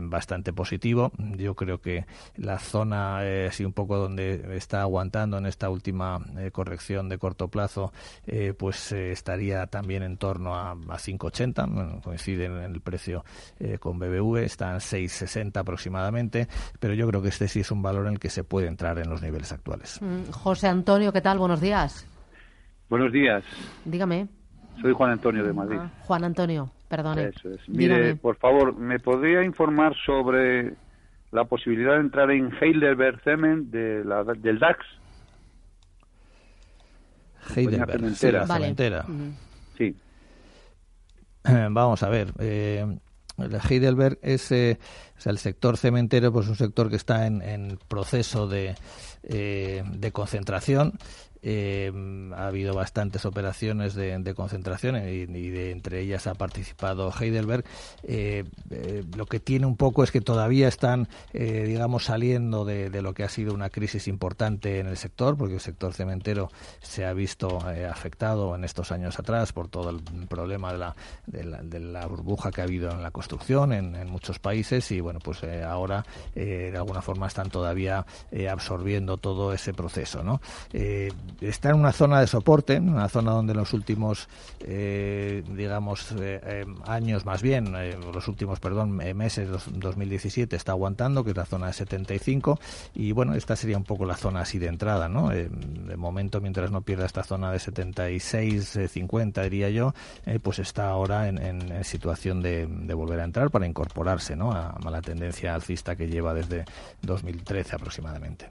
bastante 0.02 0.52
positivo. 0.52 1.12
Yo 1.36 1.54
creo 1.54 1.80
que 1.80 2.06
la 2.36 2.58
zona, 2.58 3.24
es 3.24 3.60
un 3.60 3.72
poco 3.72 3.98
donde 3.98 4.56
está 4.56 4.80
aguantando 4.80 5.38
en 5.38 5.46
esta 5.46 5.70
última 5.70 5.91
eh, 6.38 6.50
corrección 6.50 7.08
de 7.08 7.18
corto 7.18 7.48
plazo, 7.48 7.92
eh, 8.26 8.54
pues 8.58 8.92
eh, 8.92 9.12
estaría 9.12 9.66
también 9.66 10.02
en 10.02 10.16
torno 10.16 10.54
a, 10.54 10.72
a 10.72 10.74
5,80, 10.74 12.02
coincide 12.02 12.46
en 12.46 12.58
el 12.58 12.80
precio 12.80 13.24
con 13.80 13.98
BBV, 13.98 14.38
está 14.38 14.72
en 14.72 14.78
6,60 14.78 15.56
aproximadamente, 15.58 16.48
pero 16.80 16.94
yo 16.94 17.06
creo 17.08 17.22
que 17.22 17.28
este 17.28 17.48
sí 17.48 17.60
es 17.60 17.70
un 17.70 17.82
valor 17.82 18.06
en 18.06 18.14
el 18.14 18.18
que 18.18 18.30
se 18.30 18.44
puede 18.44 18.66
entrar 18.66 18.98
en 18.98 19.08
los 19.08 19.22
niveles 19.22 19.52
actuales. 19.52 20.00
Mm, 20.02 20.30
José 20.30 20.68
Antonio, 20.68 21.12
¿qué 21.12 21.20
tal? 21.20 21.38
Buenos 21.38 21.60
días. 21.60 22.06
Buenos 22.88 23.12
días. 23.12 23.44
Dígame. 23.84 24.28
Soy 24.80 24.92
Juan 24.92 25.12
Antonio 25.12 25.44
de 25.44 25.52
Madrid. 25.52 25.78
Ah, 25.80 25.90
Juan 26.00 26.24
Antonio, 26.24 26.70
perdone. 26.88 27.28
Eso 27.28 27.50
es. 27.50 27.68
Mire, 27.68 28.16
por 28.16 28.36
favor, 28.36 28.76
¿me 28.76 28.98
podría 28.98 29.42
informar 29.44 29.94
sobre 30.04 30.74
la 31.30 31.44
posibilidad 31.44 31.94
de 31.94 32.00
entrar 32.00 32.30
en 32.30 32.50
Heidelberg 32.60 33.20
Cement 33.22 33.70
de 33.70 34.04
la, 34.04 34.24
del 34.24 34.58
DAX? 34.58 34.84
Heidelberg, 37.54 38.14
cementera. 38.14 39.06
Sí. 39.76 39.94
Eh, 41.44 41.68
vamos 41.70 42.02
a 42.02 42.08
ver. 42.08 42.32
Eh, 42.38 42.86
Heidelberg 43.68 44.18
es 44.22 44.52
eh, 44.52 44.78
el 45.24 45.38
sector 45.38 45.76
cementero, 45.76 46.32
pues 46.32 46.48
un 46.48 46.56
sector 46.56 46.90
que 46.90 46.96
está 46.96 47.26
en, 47.26 47.78
proceso 47.88 48.46
de, 48.46 48.74
eh, 49.22 49.82
de 49.86 50.12
concentración 50.12 50.98
eh, 51.44 51.90
ha 52.36 52.46
habido 52.46 52.72
bastantes 52.74 53.24
operaciones 53.24 53.94
de, 53.94 54.34
concentración 54.34 54.96
y, 54.96 55.26
de, 55.26 55.72
entre 55.72 56.00
ellas 56.00 56.26
ha 56.28 56.34
participado 56.34 57.12
Heidelberg. 57.12 57.64
Eh, 58.04 58.44
eh, 58.70 59.04
lo 59.16 59.26
que 59.26 59.40
tiene 59.40 59.66
un 59.66 59.76
poco 59.76 60.04
es 60.04 60.12
que 60.12 60.20
todavía 60.20 60.68
están, 60.68 61.08
digamos, 61.32 62.04
saliendo 62.04 62.64
de, 62.64 63.02
lo 63.02 63.12
que 63.14 63.24
ha 63.24 63.28
sido 63.28 63.54
una 63.54 63.70
crisis 63.70 64.06
importante 64.06 64.78
en 64.78 64.86
el 64.86 64.96
sector, 64.96 65.36
porque 65.36 65.54
el 65.54 65.60
sector 65.60 65.92
cementero 65.92 66.50
se 66.80 67.04
ha 67.04 67.12
visto 67.12 67.58
afectado 67.90 68.54
en 68.54 68.64
estos 68.64 68.92
años 68.92 69.18
atrás 69.18 69.52
por 69.52 69.68
todo 69.68 69.90
el 69.90 70.00
problema 70.28 70.72
de 70.72 70.78
la, 70.78 70.94
de 71.26 71.80
la, 71.80 72.06
burbuja 72.06 72.50
que 72.50 72.60
ha 72.60 72.64
habido 72.64 72.90
en 72.90 73.02
la 73.02 73.10
construcción 73.10 73.72
en, 73.72 73.96
en 73.96 74.10
muchos 74.10 74.38
países 74.38 74.90
y, 74.92 75.00
bueno, 75.00 75.18
pues 75.18 75.42
ahora 75.66 76.04
de 76.34 76.76
alguna 76.76 77.02
forma 77.02 77.26
están 77.26 77.50
todavía 77.50 78.04
absorbiendo 78.50 79.16
todo 79.16 79.52
ese 79.52 79.74
proceso, 79.74 80.22
¿no? 80.22 80.40
Está 81.40 81.70
en 81.70 81.76
una 81.76 81.92
zona 81.92 82.20
de 82.20 82.26
soporte, 82.26 82.74
en 82.74 82.88
una 82.88 83.08
zona 83.08 83.32
donde 83.32 83.52
en 83.52 83.58
los 83.58 83.72
últimos, 83.72 84.28
eh, 84.60 85.42
digamos, 85.54 86.12
eh, 86.12 86.40
eh, 86.44 86.64
años 86.86 87.24
más 87.24 87.42
bien, 87.42 87.72
los 88.12 88.28
últimos, 88.28 88.60
perdón, 88.60 88.92
meses, 88.92 89.48
2017, 89.72 90.56
está 90.56 90.72
aguantando, 90.72 91.24
que 91.24 91.30
es 91.30 91.36
la 91.36 91.46
zona 91.46 91.68
de 91.68 91.72
75, 91.72 92.58
y 92.94 93.12
bueno, 93.12 93.34
esta 93.34 93.56
sería 93.56 93.76
un 93.76 93.84
poco 93.84 94.04
la 94.04 94.16
zona 94.16 94.40
así 94.40 94.58
de 94.58 94.66
entrada, 94.68 95.08
¿no? 95.08 95.30
de 95.30 95.96
momento, 95.96 96.40
mientras 96.40 96.70
no 96.70 96.82
pierda 96.82 97.06
esta 97.06 97.22
zona 97.22 97.50
de 97.50 97.58
76, 97.58 98.78
50, 98.88 99.42
diría 99.42 99.70
yo, 99.70 99.94
pues 100.42 100.58
está 100.58 100.88
ahora 100.88 101.28
en, 101.28 101.84
situación 101.84 102.42
de, 102.42 102.66
volver 102.94 103.20
a 103.20 103.24
entrar 103.24 103.50
para 103.50 103.66
incorporarse, 103.66 104.36
¿no? 104.36 104.52
A, 104.52 104.78
la 104.90 105.00
tendencia 105.00 105.54
alcista 105.54 105.96
que 105.96 106.06
lleva 106.06 106.34
desde 106.34 106.64
2013 107.02 107.76
aproximadamente. 107.76 108.50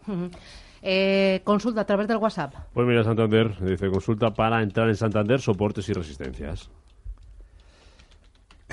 Eh, 0.81 1.41
consulta 1.43 1.81
a 1.81 1.85
través 1.85 2.07
del 2.07 2.17
WhatsApp. 2.17 2.53
Pues 2.73 2.87
mira, 2.87 3.03
Santander 3.03 3.55
dice 3.61 3.89
consulta 3.89 4.31
para 4.31 4.63
entrar 4.63 4.89
en 4.89 4.95
Santander, 4.95 5.39
soportes 5.39 5.87
y 5.89 5.93
resistencias. 5.93 6.69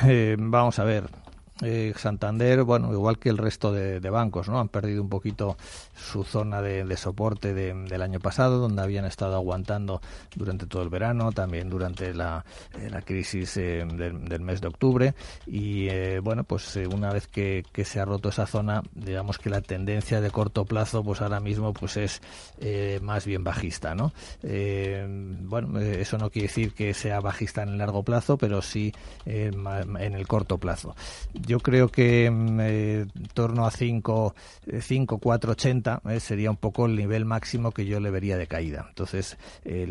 Eh, 0.06 0.36
vamos 0.38 0.78
a 0.78 0.84
ver. 0.84 1.04
Eh, 1.62 1.92
Santander, 1.96 2.62
bueno, 2.62 2.92
igual 2.92 3.18
que 3.18 3.30
el 3.30 3.38
resto 3.38 3.72
de, 3.72 3.98
bancos, 4.10 4.48
¿no? 4.48 4.60
Han 4.60 4.68
perdido 4.68 5.02
un 5.02 5.08
poquito 5.08 5.56
su 5.96 6.22
zona 6.22 6.62
de, 6.62 6.96
soporte 6.96 7.52
del 7.52 8.02
año 8.02 8.20
pasado, 8.20 8.58
donde 8.58 8.80
habían 8.82 9.04
estado 9.04 9.34
aguantando 9.34 10.00
durante 10.36 10.66
todo 10.66 10.82
el 10.82 10.88
verano, 10.88 11.32
también 11.32 11.68
durante 11.68 12.14
la, 12.14 12.44
eh, 12.80 12.90
crisis 13.04 13.56
eh, 13.56 13.84
del, 13.84 14.40
mes 14.40 14.60
de 14.60 14.68
octubre. 14.68 15.14
Y 15.46 15.88
bueno, 16.20 16.44
pues 16.44 16.76
una 16.76 17.12
vez 17.12 17.26
que, 17.26 17.64
se 17.84 18.00
ha 18.00 18.04
roto 18.04 18.28
esa 18.28 18.46
zona, 18.46 18.82
digamos 18.94 19.38
que 19.38 19.50
la 19.50 19.60
tendencia 19.60 20.20
de 20.20 20.30
corto 20.30 20.64
plazo, 20.64 21.02
pues 21.02 21.20
ahora 21.20 21.40
mismo, 21.40 21.72
pues 21.72 21.96
es 21.96 22.20
más 23.02 23.24
bien 23.24 23.42
bajista, 23.42 23.94
¿no? 23.94 24.12
bueno, 24.42 25.80
eso 25.80 26.18
no 26.18 26.30
quiere 26.30 26.48
decir 26.48 26.72
que 26.74 26.94
sea 26.94 27.20
bajista 27.20 27.62
en 27.62 27.70
el 27.70 27.78
largo 27.78 28.02
plazo, 28.02 28.36
pero 28.36 28.62
sí 28.62 28.92
en 29.26 30.14
el 30.14 30.28
corto 30.28 30.58
plazo 30.58 30.94
yo 31.48 31.60
creo 31.60 31.88
que 31.88 32.26
en 32.26 32.58
eh, 32.60 33.06
torno 33.32 33.66
a 33.66 33.70
5, 33.70 34.34
5 34.80 35.18
4, 35.18 35.52
80 35.52 36.02
sería 36.20 36.50
un 36.50 36.58
poco 36.58 36.84
el 36.86 36.94
nivel 36.94 37.24
máximo 37.24 37.72
que 37.72 37.86
yo 37.86 38.00
le 38.00 38.10
vería 38.10 38.36
de 38.36 38.46
caída. 38.46 38.86
Entonces, 38.88 39.38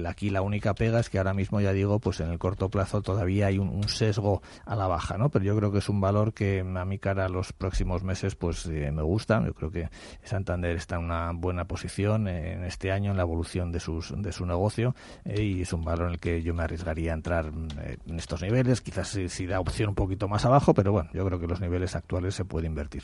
aquí 0.06 0.30
la 0.30 0.42
única 0.42 0.76
pega 0.76 1.00
es 1.00 1.10
que 1.10 1.18
ahora 1.18 1.34
mismo, 1.34 1.60
ya 1.60 1.74
digo, 1.74 2.00
pues 2.00 2.20
en 2.20 2.30
el 2.30 2.38
corto 2.38 2.70
plazo 2.70 3.02
todavía 3.02 3.48
hay 3.48 3.58
un, 3.58 3.88
sesgo 3.88 4.42
a 4.66 4.76
la 4.76 4.88
baja, 4.88 5.18
¿no? 5.18 5.30
Pero 5.30 5.46
yo 5.46 5.58
creo 5.58 5.72
que 5.72 5.80
es 5.80 5.90
un 5.90 6.00
valor 6.00 6.34
que 6.34 6.60
a 6.60 6.86
mi 6.86 7.00
cara 7.00 7.28
los 7.30 7.54
próximos 7.54 8.04
meses, 8.04 8.36
pues 8.36 8.66
eh, 8.68 8.92
me 8.92 9.02
gusta. 9.02 9.44
Yo 9.46 9.54
creo 9.54 9.72
que 9.72 9.90
Santander 10.24 10.76
está 10.76 10.96
en 10.96 11.06
una 11.06 11.32
buena 11.34 11.66
posición 11.66 12.28
en 12.28 12.64
este 12.64 12.92
año 12.92 13.12
en 13.12 13.18
la 13.18 13.24
evolución 13.24 13.72
de, 13.72 13.80
sus, 13.80 14.14
de 14.16 14.32
su 14.32 14.46
negocio 14.46 14.96
eh, 15.26 15.42
y 15.42 15.62
es 15.62 15.74
un 15.74 15.84
valor 15.84 16.08
en 16.08 16.14
el 16.14 16.20
que 16.20 16.44
yo 16.44 16.54
me 16.54 16.64
arriesgaría 16.64 17.12
a 17.12 17.16
entrar 17.16 17.48
en 17.48 18.20
estos 18.20 18.42
niveles. 18.42 18.82
Quizás 18.82 19.18
si 19.28 19.46
da 19.46 19.60
opción 19.60 19.90
un 19.90 19.96
poquito 19.96 20.28
más 20.28 20.46
abajo, 20.46 20.74
pero 20.74 20.92
bueno, 20.92 21.10
yo 21.14 21.26
creo 21.26 21.40
que 21.40 21.47
los 21.48 21.62
niveles 21.62 21.96
actuales 21.96 22.36
se 22.36 22.46
puede 22.46 22.68
invertir. 22.68 23.04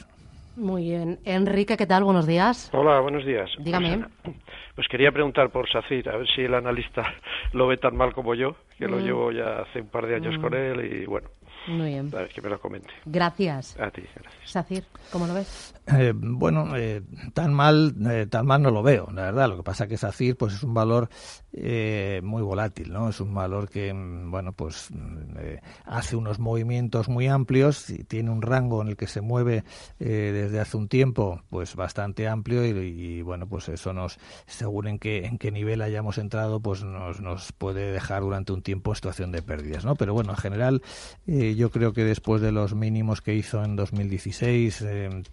Muy 0.55 0.83
bien. 0.83 1.19
Enrique, 1.25 1.77
¿qué 1.77 1.87
tal? 1.87 2.03
Buenos 2.03 2.27
días. 2.27 2.69
Hola, 2.73 2.99
buenos 2.99 3.25
días. 3.25 3.49
Dígame. 3.59 4.05
Pues, 4.23 4.35
pues 4.75 4.87
quería 4.87 5.11
preguntar 5.11 5.49
por 5.49 5.67
SACIR, 5.67 6.09
a 6.09 6.17
ver 6.17 6.27
si 6.35 6.41
el 6.41 6.53
analista 6.53 7.01
lo 7.53 7.67
ve 7.67 7.77
tan 7.77 7.95
mal 7.95 8.13
como 8.13 8.35
yo, 8.35 8.55
que 8.77 8.87
lo 8.87 8.97
mm. 8.97 9.03
llevo 9.03 9.31
ya 9.31 9.61
hace 9.61 9.81
un 9.81 9.87
par 9.87 10.05
de 10.05 10.15
años 10.15 10.35
con 10.39 10.51
mm. 10.51 10.55
él 10.55 10.93
y 10.93 11.05
bueno, 11.05 11.29
muy 11.67 11.89
bien. 11.89 12.09
A 12.13 12.19
ver, 12.19 12.29
que 12.29 12.41
me 12.41 12.49
lo 12.49 12.59
comente. 12.59 12.89
Gracias. 13.05 13.79
A 13.79 13.89
ti, 13.89 14.01
gracias. 14.01 14.51
Sacir, 14.51 14.83
¿cómo 15.11 15.27
lo 15.27 15.33
ves? 15.33 15.73
Eh, 15.85 16.13
bueno, 16.15 16.75
eh, 16.77 17.01
tan 17.33 17.53
mal 17.53 17.93
eh, 18.09 18.25
tan 18.27 18.45
mal 18.45 18.61
no 18.61 18.71
lo 18.71 18.83
veo, 18.83 19.09
la 19.11 19.23
verdad. 19.23 19.49
Lo 19.49 19.57
que 19.57 19.63
pasa 19.63 19.87
que 19.87 19.97
Sacir 19.97 20.37
pues, 20.37 20.53
es 20.55 20.63
un 20.63 20.73
valor 20.73 21.09
muy 22.23 22.41
volátil, 22.41 22.91
¿no? 22.91 23.09
Es 23.09 23.19
un 23.19 23.33
valor 23.33 23.69
que, 23.69 23.93
mm, 23.93 24.31
bueno, 24.31 24.53
pues 24.53 24.89
mm, 24.91 25.57
hace 25.85 26.15
unos 26.15 26.39
movimientos 26.39 27.09
muy 27.09 27.27
amplios 27.27 27.89
y 27.89 28.03
tiene 28.03 28.31
un 28.31 28.41
rango 28.41 28.81
en 28.81 28.87
el 28.87 28.97
que 28.97 29.07
se 29.07 29.21
mueve 29.21 29.63
desde 29.99 30.59
hace 30.59 30.77
un 30.77 30.87
tiempo 30.87 31.43
pues 31.49 31.75
bastante 31.75 32.27
amplio 32.27 32.65
y, 32.65 33.21
bueno, 33.21 33.47
pues 33.47 33.69
eso 33.69 33.93
nos, 33.93 34.17
según 34.47 34.87
en 34.87 34.99
qué, 34.99 35.25
en 35.25 35.37
qué 35.37 35.51
nivel 35.51 35.81
hayamos 35.81 36.17
entrado, 36.17 36.59
pues 36.59 36.83
nos, 36.83 37.21
nos 37.21 37.51
puede 37.51 37.91
dejar 37.91 38.21
durante 38.23 38.51
un 38.51 38.63
tiempo 38.63 38.95
situación 38.95 39.31
de 39.31 39.41
pérdidas, 39.41 39.85
¿no? 39.85 39.95
Pero 39.95 40.13
bueno, 40.13 40.31
en 40.31 40.37
general 40.37 40.81
yo 41.27 41.69
creo 41.69 41.93
que 41.93 42.03
después 42.03 42.41
de 42.41 42.51
los 42.51 42.73
mínimos 42.73 43.21
que 43.21 43.35
hizo 43.35 43.63
en 43.63 43.75
2016, 43.75 44.81
eh, 44.81 45.23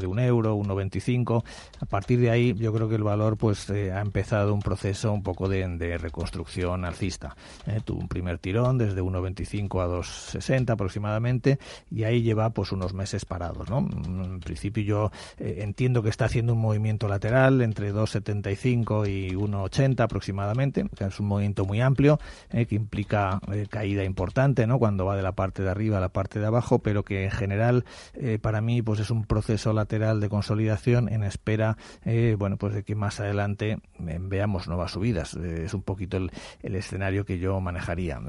de 0.00 0.06
un 0.06 0.18
euro, 0.18 0.56
1,25, 0.56 1.44
a 1.80 1.86
partir 1.86 2.20
de 2.20 2.30
ahí 2.30 2.54
yo 2.54 2.72
creo 2.72 2.88
que 2.88 2.96
el 2.96 3.02
valor 3.02 3.36
pues 3.36 3.68
eh, 3.70 3.92
ha 3.92 4.00
empezado 4.00 4.54
un 4.54 4.60
proceso 4.60 5.12
un 5.12 5.22
poco 5.22 5.48
de, 5.48 5.62
reconstrucción 5.98 6.84
alcista. 6.84 7.36
Eh, 7.66 7.80
tuvo 7.84 8.00
un 8.00 8.08
primer 8.08 8.38
tirón 8.38 8.78
desde 8.78 9.02
1,25 9.02 9.82
a 9.82 9.88
2,60 9.88 10.70
aproximadamente 10.70 11.58
y 11.90 12.04
ahí 12.04 12.22
lleva 12.22 12.50
pues 12.50 12.72
unos 12.72 12.94
meses 12.94 13.24
parados. 13.24 13.68
¿no? 13.68 13.78
En 13.78 14.40
principio 14.40 14.82
yo 14.82 15.10
entiendo 15.38 16.02
que 16.02 16.08
está 16.08 16.26
haciendo 16.26 16.54
un 16.54 16.60
movimiento 16.60 17.08
lateral 17.08 17.62
entre 17.62 17.92
2,75 17.92 19.08
y 19.08 19.34
1,80 19.34 20.00
aproximadamente, 20.00 20.86
que 20.96 21.04
es 21.04 21.20
un 21.20 21.26
movimiento 21.26 21.64
muy 21.64 21.80
amplio 21.80 22.18
que 22.50 22.74
implica 22.74 23.40
caída 23.70 24.04
importante 24.04 24.66
¿no? 24.66 24.78
cuando 24.78 25.04
va 25.04 25.16
de 25.16 25.22
la 25.22 25.32
parte 25.32 25.62
de 25.62 25.70
arriba 25.70 25.98
a 25.98 26.00
la 26.00 26.08
parte 26.10 26.38
de 26.38 26.46
abajo, 26.46 26.80
pero 26.80 27.04
que 27.04 27.24
en 27.24 27.30
general 27.30 27.84
eh, 28.14 28.38
para 28.40 28.60
mí 28.60 28.82
pues 28.82 29.00
es 29.00 29.10
un 29.10 29.24
proceso 29.24 29.72
lateral 29.72 29.81
de 29.86 30.28
consolidación 30.28 31.08
en 31.08 31.22
espera 31.22 31.76
eh, 32.04 32.36
bueno 32.38 32.56
pues 32.56 32.74
de 32.74 32.82
que 32.82 32.94
más 32.94 33.20
adelante 33.20 33.78
eh, 34.06 34.18
veamos 34.20 34.68
nuevas 34.68 34.92
subidas. 34.92 35.34
es 35.34 35.74
un 35.74 35.82
poquito 35.82 36.16
el, 36.16 36.30
el, 36.62 36.74
escenario 36.74 37.24
que 37.24 37.38
yo 37.38 37.60
manejaría. 37.60 38.20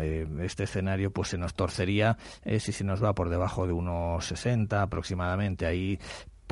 este 0.42 0.64
escenario 0.64 1.12
pues 1.12 1.30
se 1.30 1.38
nos 1.38 1.54
torcería 1.54 2.18
si 2.60 2.72
se 2.72 2.84
nos 2.84 3.04
va 3.04 3.14
por 3.14 3.30
debajo 3.30 3.68
de 3.68 3.74
unos 3.74 4.26
60 4.26 4.82
aproximadamente. 4.82 5.66
Ahí 5.66 6.00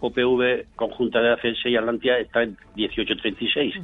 OPV 0.00 0.75
conjunta 0.75 1.21
de 1.21 1.33
ACS 1.33 1.66
y 1.66 1.76
Atlantia 1.76 2.18
está 2.18 2.42
en 2.42 2.56
1836. 2.75 3.75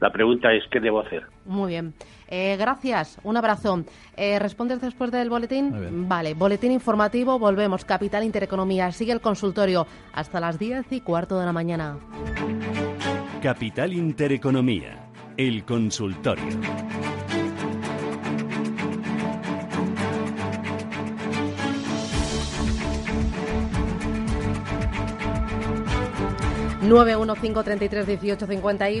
La 0.00 0.10
pregunta 0.10 0.52
es, 0.52 0.62
¿qué 0.70 0.80
debo 0.80 1.00
hacer? 1.00 1.24
Muy 1.46 1.70
bien. 1.70 1.94
Eh, 2.28 2.56
gracias. 2.58 3.18
Un 3.24 3.38
abrazo. 3.38 3.84
Eh, 4.16 4.38
¿Respondes 4.38 4.82
después 4.82 5.10
del 5.10 5.30
boletín? 5.30 6.06
Vale. 6.08 6.34
Boletín 6.34 6.72
informativo. 6.72 7.38
Volvemos. 7.38 7.86
Capital 7.86 8.22
Intereconomía. 8.22 8.92
Sigue 8.92 9.12
el 9.12 9.22
consultorio 9.22 9.86
hasta 10.12 10.40
las 10.40 10.58
10 10.58 10.92
y 10.92 11.00
cuarto 11.00 11.40
de 11.40 11.46
la 11.46 11.52
mañana. 11.52 11.98
Capital 13.40 13.94
Intereconomía 13.94 15.05
el 15.36 15.64
consultorio. 15.64 16.44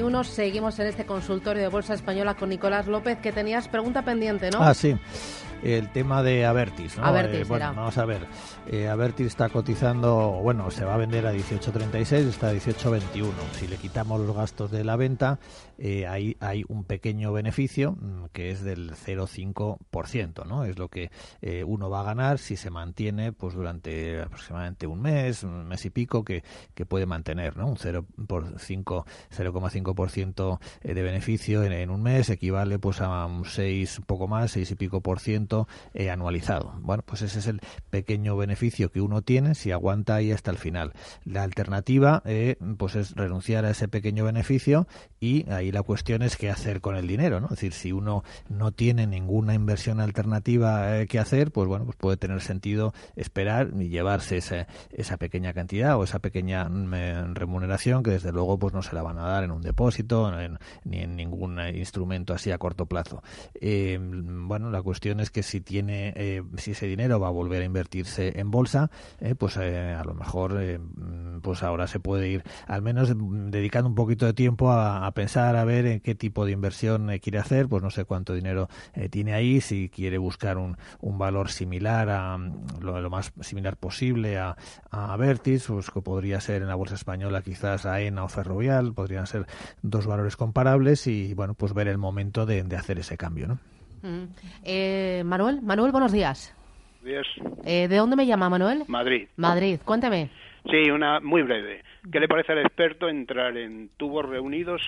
uno 0.02 0.24
Seguimos 0.24 0.78
en 0.80 0.88
este 0.88 1.06
consultorio 1.06 1.62
de 1.62 1.68
Bolsa 1.68 1.94
Española 1.94 2.34
con 2.34 2.48
Nicolás 2.48 2.86
López, 2.88 3.18
que 3.18 3.32
tenías 3.32 3.68
pregunta 3.68 4.02
pendiente, 4.02 4.50
¿no? 4.50 4.60
Ah, 4.60 4.74
sí 4.74 4.96
el 5.62 5.90
tema 5.92 6.22
de 6.22 6.44
Avertis. 6.44 6.98
¿no? 6.98 7.04
Avertis, 7.04 7.40
eh, 7.40 7.44
bueno, 7.44 7.72
vamos 7.74 7.96
a 7.98 8.04
ver. 8.04 8.26
Eh, 8.66 8.88
Avertis 8.88 9.28
está 9.28 9.48
cotizando, 9.48 10.40
bueno, 10.42 10.70
se 10.70 10.84
va 10.84 10.94
a 10.94 10.96
vender 10.96 11.26
a 11.26 11.32
18.36, 11.32 12.28
está 12.28 12.48
a 12.48 12.52
18.21. 12.52 13.30
Si 13.52 13.66
le 13.66 13.76
quitamos 13.76 14.20
los 14.20 14.36
gastos 14.36 14.70
de 14.70 14.84
la 14.84 14.96
venta, 14.96 15.38
eh, 15.78 16.06
ahí 16.06 16.36
hay 16.40 16.64
un 16.68 16.84
pequeño 16.84 17.32
beneficio 17.32 17.92
mm, 17.92 18.26
que 18.32 18.50
es 18.50 18.62
del 18.62 18.92
0,5%, 18.92 20.46
¿no? 20.46 20.64
Es 20.64 20.78
lo 20.78 20.88
que 20.88 21.10
eh, 21.42 21.64
uno 21.64 21.90
va 21.90 22.00
a 22.00 22.04
ganar 22.04 22.38
si 22.38 22.56
se 22.56 22.70
mantiene 22.70 23.32
pues 23.32 23.54
durante 23.54 24.20
aproximadamente 24.20 24.86
un 24.86 25.00
mes, 25.00 25.42
un 25.42 25.68
mes 25.68 25.84
y 25.84 25.90
pico 25.90 26.24
que, 26.24 26.44
que 26.74 26.86
puede 26.86 27.06
mantener, 27.06 27.56
¿no? 27.56 27.66
Un 27.66 27.76
0,5% 27.76 30.58
de 30.82 31.02
beneficio 31.02 31.64
en, 31.64 31.72
en, 31.72 31.90
un 31.90 32.02
mes 32.02 32.30
equivale 32.30 32.78
pues 32.78 33.00
a 33.00 33.26
un 33.26 33.44
6, 33.44 33.98
un 34.00 34.04
poco 34.04 34.28
más, 34.28 34.52
6 34.52 34.70
y 34.70 34.74
pico 34.74 35.00
por 35.00 35.20
ciento 35.20 35.45
anualizado. 36.10 36.74
Bueno, 36.80 37.02
pues 37.04 37.22
ese 37.22 37.38
es 37.38 37.46
el 37.46 37.60
pequeño 37.90 38.36
beneficio 38.36 38.90
que 38.90 39.00
uno 39.00 39.22
tiene 39.22 39.54
si 39.54 39.72
aguanta 39.72 40.14
ahí 40.14 40.32
hasta 40.32 40.50
el 40.50 40.58
final. 40.58 40.92
La 41.24 41.42
alternativa 41.42 42.22
eh, 42.24 42.56
pues 42.78 42.96
es 42.96 43.14
renunciar 43.14 43.64
a 43.64 43.70
ese 43.70 43.88
pequeño 43.88 44.24
beneficio 44.24 44.86
y 45.20 45.48
ahí 45.50 45.72
la 45.72 45.82
cuestión 45.82 46.22
es 46.22 46.36
qué 46.36 46.50
hacer 46.50 46.80
con 46.80 46.96
el 46.96 47.06
dinero, 47.06 47.40
¿no? 47.40 47.46
Es 47.46 47.52
decir, 47.52 47.72
si 47.72 47.92
uno 47.92 48.22
no 48.48 48.72
tiene 48.72 49.06
ninguna 49.06 49.54
inversión 49.54 50.00
alternativa 50.00 50.98
eh, 50.98 51.06
que 51.06 51.18
hacer, 51.18 51.50
pues 51.50 51.68
bueno, 51.68 51.84
pues 51.84 51.96
puede 51.96 52.16
tener 52.16 52.40
sentido 52.40 52.92
esperar 53.16 53.70
y 53.78 53.88
llevarse 53.88 54.38
esa, 54.38 54.66
esa 54.90 55.16
pequeña 55.16 55.52
cantidad 55.52 55.96
o 55.96 56.04
esa 56.04 56.18
pequeña 56.18 56.68
mm, 56.68 57.34
remuneración 57.34 58.02
que 58.02 58.10
desde 58.12 58.32
luego 58.32 58.58
pues 58.58 58.74
no 58.74 58.82
se 58.82 58.94
la 58.94 59.02
van 59.02 59.18
a 59.18 59.26
dar 59.26 59.44
en 59.44 59.50
un 59.50 59.62
depósito 59.62 60.30
ni 60.84 60.98
en 60.98 61.16
ningún 61.16 61.60
instrumento 61.74 62.34
así 62.34 62.50
a 62.50 62.58
corto 62.58 62.86
plazo. 62.86 63.22
Eh, 63.54 63.98
bueno, 64.00 64.70
la 64.70 64.82
cuestión 64.82 65.20
es 65.20 65.30
que 65.36 65.42
si 65.42 65.60
tiene, 65.60 66.14
eh, 66.16 66.42
si 66.56 66.70
ese 66.70 66.86
dinero 66.86 67.20
va 67.20 67.28
a 67.28 67.30
volver 67.30 67.60
a 67.60 67.66
invertirse 67.66 68.40
en 68.40 68.50
bolsa, 68.50 68.90
eh, 69.20 69.34
pues 69.34 69.58
a 69.58 70.02
lo 70.02 70.14
mejor, 70.14 70.54
mm, 70.54 71.42
pues 71.42 71.62
ahora 71.62 71.86
se 71.88 72.00
puede 72.00 72.30
ir, 72.30 72.42
al 72.66 72.80
menos 72.80 73.12
dedicando 73.14 73.90
un 73.90 73.94
poquito 73.94 74.24
de 74.24 74.32
tiempo 74.32 74.72
a, 74.72 75.10
pensar 75.12 75.56
a 75.56 75.64
ver 75.66 75.84
en 75.84 76.00
qué 76.00 76.14
tipo 76.14 76.46
de 76.46 76.52
inversión 76.52 77.10
quiere 77.20 77.38
hacer, 77.38 77.68
pues 77.68 77.82
no 77.82 77.90
sé 77.90 78.06
cuánto 78.06 78.32
dinero 78.32 78.70
tiene 79.10 79.34
ahí, 79.34 79.60
si 79.60 79.90
quiere 79.90 80.16
buscar 80.16 80.56
un, 80.56 80.78
un 81.00 81.18
valor 81.18 81.50
similar 81.50 82.08
a 82.08 82.38
mm, 82.38 82.80
lo, 82.80 83.10
más 83.10 83.34
similar 83.42 83.76
posible 83.76 84.38
a, 84.38 84.56
a 84.90 85.14
Vertis, 85.18 85.66
pues 85.66 85.90
que 85.90 86.00
podría 86.00 86.40
ser 86.40 86.62
en 86.62 86.68
la 86.68 86.76
bolsa 86.76 86.94
española 86.94 87.42
quizás 87.42 87.84
AENA 87.84 88.24
o 88.24 88.28
Ferrovial, 88.28 88.94
podrían 88.94 89.26
ser 89.26 89.46
dos 89.82 90.06
valores 90.06 90.34
comparables 90.38 91.06
y 91.06 91.34
bueno, 91.34 91.52
pues 91.52 91.74
ver 91.74 91.88
el 91.88 91.98
momento 91.98 92.46
de, 92.46 92.64
hacer 92.74 92.98
ese 92.98 93.18
cambio, 93.18 93.46
¿no? 93.48 93.58
Mm. 94.06 94.24
Eh, 94.64 95.22
Manuel, 95.24 95.60
Manuel, 95.62 95.90
buenos 95.90 96.12
días. 96.12 96.54
Días. 97.02 97.26
Eh, 97.64 97.88
¿De 97.88 97.96
dónde 97.96 98.14
me 98.14 98.26
llama 98.26 98.48
Manuel? 98.48 98.84
Madrid. 98.86 99.28
Madrid, 99.36 99.80
cuénteme. 99.84 100.30
Sí, 100.70 100.90
una 100.90 101.20
muy 101.20 101.42
breve. 101.42 101.82
¿Qué 102.10 102.20
le 102.20 102.28
parece 102.28 102.52
al 102.52 102.58
experto 102.58 103.08
entrar 103.08 103.56
en 103.56 103.90
tubos 103.96 104.24
reunidos 104.28 104.80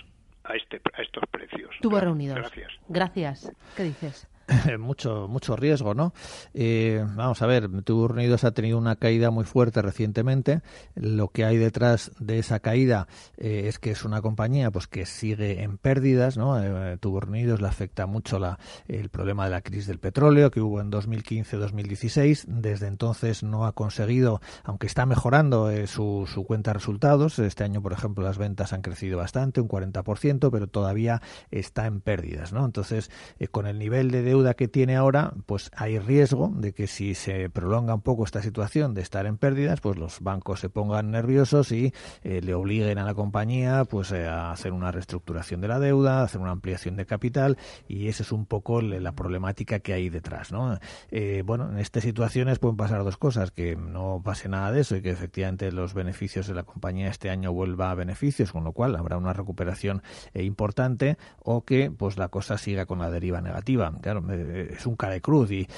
a, 0.45 0.55
este, 0.55 0.81
a 0.95 1.03
estos 1.03 1.25
precios? 1.31 1.71
Tubos 1.81 2.01
reunidos. 2.03 2.39
Gracias. 2.39 2.73
Gracias. 2.89 3.53
¿Qué 3.77 3.83
dices? 3.85 4.29
mucho 4.78 5.28
mucho 5.28 5.57
riesgo, 5.57 5.95
¿no? 5.95 6.12
Eh, 6.55 7.05
vamos 7.17 7.43
a 7.43 7.47
ver, 7.47 7.69
Tubos 7.83 8.11
Unidos 8.11 8.45
ha 8.45 8.52
tenido 8.52 8.78
una 8.78 8.97
caída 8.97 9.31
muy 9.31 9.45
fuerte 9.45 9.83
recientemente. 9.83 10.62
Lo 10.95 11.28
que 11.28 11.45
hay 11.45 11.57
detrás 11.57 12.12
de 12.19 12.38
esa 12.38 12.61
caída 12.61 13.09
eh, 13.37 13.64
es 13.67 13.78
que 13.78 13.90
es 13.90 14.05
una 14.05 14.23
compañía 14.23 14.71
pues 14.71 14.87
que 14.87 15.07
sigue 15.07 15.62
en 15.62 15.78
pérdidas, 15.78 16.37
¿no? 16.37 16.62
Eh, 16.62 16.99
Unidos 17.09 17.61
le 17.61 17.67
afecta 17.67 18.07
mucho 18.07 18.38
la, 18.38 18.59
el 18.87 19.09
problema 19.09 19.45
de 19.45 19.50
la 19.50 19.61
crisis 19.61 19.88
del 19.88 19.99
petróleo 19.99 20.50
que 20.50 20.61
hubo 20.61 20.81
en 20.81 20.90
2015-2016. 20.93 22.45
Desde 22.47 22.87
entonces 22.87 23.43
no 23.43 23.67
ha 23.67 23.73
conseguido, 23.73 24.40
aunque 24.62 24.87
está 24.87 25.05
mejorando 25.05 25.71
eh, 25.71 25.87
su, 25.87 26.28
su 26.33 26.45
cuenta 26.45 26.71
de 26.71 26.75
resultados. 26.75 27.38
Este 27.38 27.64
año, 27.64 27.83
por 27.83 27.93
ejemplo, 27.93 28.25
las 28.25 28.38
ventas 28.38 28.73
han 28.73 28.83
crecido 28.83 29.19
bastante, 29.19 29.61
un 29.61 29.69
40%, 29.69 30.50
pero 30.50 30.69
todavía 30.69 31.21
está 31.50 31.87
en 31.87 32.00
pérdidas, 32.00 32.52
¿no? 32.52 32.64
Entonces, 32.64 33.11
con 33.50 33.67
el 33.67 33.78
nivel 33.78 34.11
de 34.11 34.23
deuda 34.23 34.38
que 34.54 34.68
tiene 34.68 34.97
ahora, 34.97 35.33
pues 35.47 35.71
hay 35.76 35.99
riesgo 35.99 36.50
de 36.54 36.73
que 36.73 36.87
si 36.87 37.14
se 37.14 37.50
prolonga 37.50 37.95
un 37.95 38.00
poco 38.00 38.25
esta 38.25 38.42
situación 38.42 38.95
de 38.95 39.02
estar 39.02 39.26
en 39.26 39.37
pérdidas, 39.37 39.80
pues 39.80 39.99
los 39.99 40.21
bancos 40.21 40.61
se 40.61 40.68
pongan 40.68 41.11
nerviosos 41.11 41.73
y 41.73 41.92
eh, 42.23 42.40
le 42.42 42.54
obliguen 42.54 42.99
a 42.99 43.04
la 43.04 43.14
compañía 43.14 43.85
pues 43.85 44.12
eh, 44.12 44.26
a 44.26 44.52
hacer 44.52 44.73
una 44.73 44.92
reestructuración 44.92 45.61
de 45.61 45.68
la 45.68 45.78
deuda, 45.78 46.21
a 46.21 46.23
hacer 46.25 46.40
una 46.40 46.52
ampliación 46.52 46.97
de 46.97 47.07
capital 47.07 47.59
y 47.88 48.09
esa 48.09 48.23
es 48.23 48.33
un 48.33 48.47
poco 48.47 48.80
la 48.80 49.12
problemática 49.12 49.80
que 49.80 49.92
hay 49.92 50.09
detrás, 50.09 50.52
¿no? 50.52 50.78
Eh, 51.11 51.42
bueno, 51.45 51.71
en 51.71 51.78
estas 51.78 52.04
situaciones 52.04 52.59
pueden 52.59 52.76
pasar 52.76 53.04
dos 53.04 53.16
cosas, 53.16 53.50
que 53.50 53.76
no 53.76 54.23
pase 54.25 54.49
nada 54.49 54.73
de 54.73 54.80
eso 54.80 54.97
y 54.97 55.02
que 55.02 55.11
efectivamente 55.11 55.71
los 55.73 55.95
beneficios 55.95 56.47
de 56.47 56.54
la 56.54 56.62
compañía 56.62 57.09
este 57.09 57.30
año 57.30 57.52
vuelva 57.52 57.90
a 57.90 57.95
beneficios, 57.95 58.52
con 58.52 58.64
lo 58.64 58.73
cual 58.73 58.97
habrá 58.97 59.16
una 59.16 59.33
recuperación 59.33 60.02
importante 60.35 61.18
o 61.42 61.64
que 61.64 61.90
pues 61.90 62.16
la 62.16 62.28
cosa 62.28 62.59
siga 62.59 62.87
con 62.87 62.99
la 62.99 63.11
deriva 63.11 63.40
negativa. 63.40 63.92
Claro, 64.00 64.21
es 64.30 64.87
un 64.87 64.97
cara 64.97 65.14
de 65.14 65.20
cruz 65.20 65.50
y, 65.50 65.68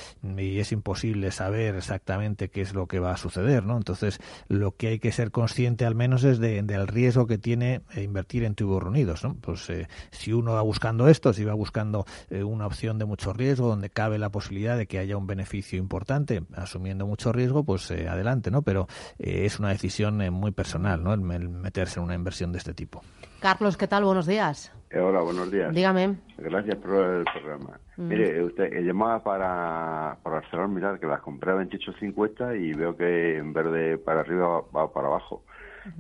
es 0.40 0.72
imposible 0.72 1.30
saber 1.30 1.76
exactamente 1.76 2.48
qué 2.48 2.60
es 2.60 2.74
lo 2.74 2.86
que 2.86 2.98
va 2.98 3.12
a 3.12 3.16
suceder, 3.16 3.64
¿no? 3.64 3.76
Entonces, 3.76 4.20
lo 4.48 4.76
que 4.76 4.88
hay 4.88 4.98
que 4.98 5.12
ser 5.12 5.30
consciente 5.30 5.84
al 5.84 5.94
menos 5.94 6.24
es 6.24 6.38
de, 6.38 6.62
del 6.62 6.86
riesgo 6.86 7.26
que 7.26 7.38
tiene 7.38 7.82
eh, 7.94 8.02
invertir 8.02 8.44
en 8.44 8.54
tubos 8.54 8.82
reunidos, 8.82 9.24
¿no? 9.24 9.34
Pues 9.40 9.68
eh, 9.70 9.88
si 10.10 10.32
uno 10.32 10.52
va 10.52 10.62
buscando 10.62 11.08
esto, 11.08 11.32
si 11.32 11.44
va 11.44 11.54
buscando 11.54 12.04
eh, 12.30 12.42
una 12.42 12.66
opción 12.66 12.98
de 12.98 13.04
mucho 13.04 13.32
riesgo, 13.32 13.68
donde 13.68 13.90
cabe 13.90 14.18
la 14.18 14.30
posibilidad 14.30 14.76
de 14.76 14.86
que 14.86 14.98
haya 14.98 15.16
un 15.16 15.26
beneficio 15.26 15.78
importante, 15.78 16.42
asumiendo 16.54 17.06
mucho 17.06 17.32
riesgo, 17.32 17.64
pues 17.64 17.90
adelante, 17.90 18.50
¿no? 18.50 18.62
Pero 18.62 18.86
es 19.18 19.58
una 19.58 19.70
decisión 19.70 20.18
muy 20.32 20.52
personal, 20.52 21.02
¿no? 21.02 21.12
el 21.12 21.48
meterse 21.48 21.98
en 21.98 22.04
una 22.04 22.14
inversión 22.14 22.52
de 22.52 22.58
este 22.58 22.74
tipo. 22.74 23.02
Carlos, 23.40 23.78
¿qué 23.78 23.88
tal? 23.88 24.04
Buenos 24.04 24.26
días. 24.26 24.70
Eh, 24.90 25.00
hola, 25.00 25.20
buenos 25.20 25.50
días. 25.50 25.74
Dígame. 25.74 26.16
Gracias 26.36 26.76
por 26.76 26.94
el 26.94 27.24
programa. 27.24 27.80
Mm. 27.96 28.08
Mire, 28.08 28.44
usted 28.44 28.72
eh, 28.72 28.82
llamaba 28.82 29.22
para, 29.22 30.18
para 30.22 30.38
ArcelorMittal, 30.38 31.00
que 31.00 31.06
las 31.06 31.20
compré 31.20 31.52
a 31.52 31.54
28.50 31.54 32.60
y 32.60 32.74
veo 32.74 32.96
que 32.96 33.38
en 33.38 33.54
verde 33.54 33.96
para 33.96 34.20
arriba 34.20 34.62
va 34.76 34.92
para 34.92 35.08
abajo. 35.08 35.42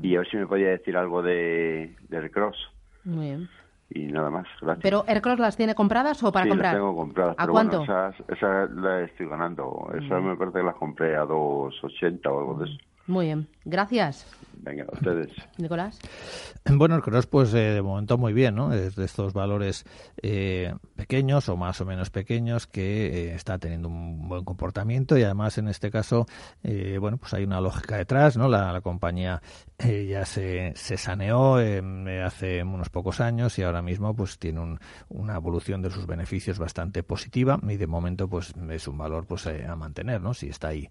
Y 0.02 0.16
a 0.16 0.18
ver 0.18 0.28
si 0.28 0.36
me 0.36 0.46
podía 0.46 0.68
decir 0.68 0.96
algo 0.98 1.22
de, 1.22 1.96
de 2.08 2.16
Aircross. 2.18 2.56
Muy 3.04 3.26
bien. 3.26 3.48
Y 3.88 4.06
nada 4.06 4.28
más, 4.28 4.46
gracias. 4.60 4.82
¿Pero 4.82 5.04
Aircross 5.06 5.38
las 5.38 5.56
tiene 5.56 5.74
compradas 5.74 6.22
o 6.22 6.30
para 6.30 6.44
sí, 6.44 6.50
comprar? 6.50 6.74
las 6.74 6.80
tengo 6.80 6.94
compradas. 6.94 7.34
¿A 7.38 7.42
pero 7.42 7.52
cuánto? 7.52 7.78
Bueno, 7.78 8.12
esas, 8.28 8.70
las 8.72 9.10
estoy 9.10 9.28
ganando. 9.28 9.90
Esas 9.94 10.22
me 10.22 10.36
parece 10.36 10.58
que 10.58 10.64
las 10.64 10.76
compré 10.76 11.16
a 11.16 11.24
2.80 11.24 12.26
o 12.26 12.38
algo 12.38 12.54
de 12.58 12.70
eso. 12.70 12.78
Muy 13.10 13.26
bien, 13.26 13.48
gracias. 13.64 14.24
Venga, 14.62 14.84
ustedes. 14.92 15.30
Nicolás. 15.58 15.98
Bueno, 16.66 16.94
el 16.96 17.02
Cross, 17.02 17.26
pues 17.26 17.54
eh, 17.54 17.72
de 17.72 17.82
momento 17.82 18.18
muy 18.18 18.32
bien, 18.32 18.54
¿no? 18.54 18.72
Es 18.72 18.94
de 18.94 19.04
estos 19.06 19.32
valores 19.32 19.84
eh, 20.22 20.74
pequeños 20.94 21.48
o 21.48 21.56
más 21.56 21.80
o 21.80 21.86
menos 21.86 22.10
pequeños 22.10 22.66
que 22.66 23.06
eh, 23.06 23.34
está 23.34 23.58
teniendo 23.58 23.88
un 23.88 24.28
buen 24.28 24.44
comportamiento 24.44 25.16
y 25.16 25.22
además 25.22 25.56
en 25.58 25.68
este 25.68 25.90
caso, 25.90 26.26
bueno, 27.00 27.16
pues 27.16 27.32
hay 27.34 27.44
una 27.44 27.60
lógica 27.60 27.96
detrás, 27.96 28.36
¿no? 28.36 28.48
La, 28.48 28.80
compañía 28.80 29.42
ya 29.78 30.24
se, 30.24 30.72
se 30.74 30.96
saneó 30.96 31.56
hace 32.24 32.62
unos 32.62 32.88
pocos 32.88 33.20
años 33.20 33.58
y 33.58 33.62
ahora 33.62 33.82
mismo 33.82 34.14
pues 34.14 34.38
tiene 34.38 34.78
una 35.08 35.36
evolución 35.36 35.82
de 35.82 35.90
sus 35.90 36.06
beneficios 36.06 36.58
bastante 36.58 37.02
positiva 37.02 37.58
y 37.68 37.76
de 37.76 37.86
momento 37.86 38.28
pues 38.28 38.52
es 38.70 38.88
un 38.88 38.98
valor 38.98 39.26
pues 39.26 39.46
a 39.46 39.76
mantener, 39.76 40.20
¿no? 40.20 40.34
Si 40.34 40.48
está 40.48 40.68
ahí. 40.68 40.88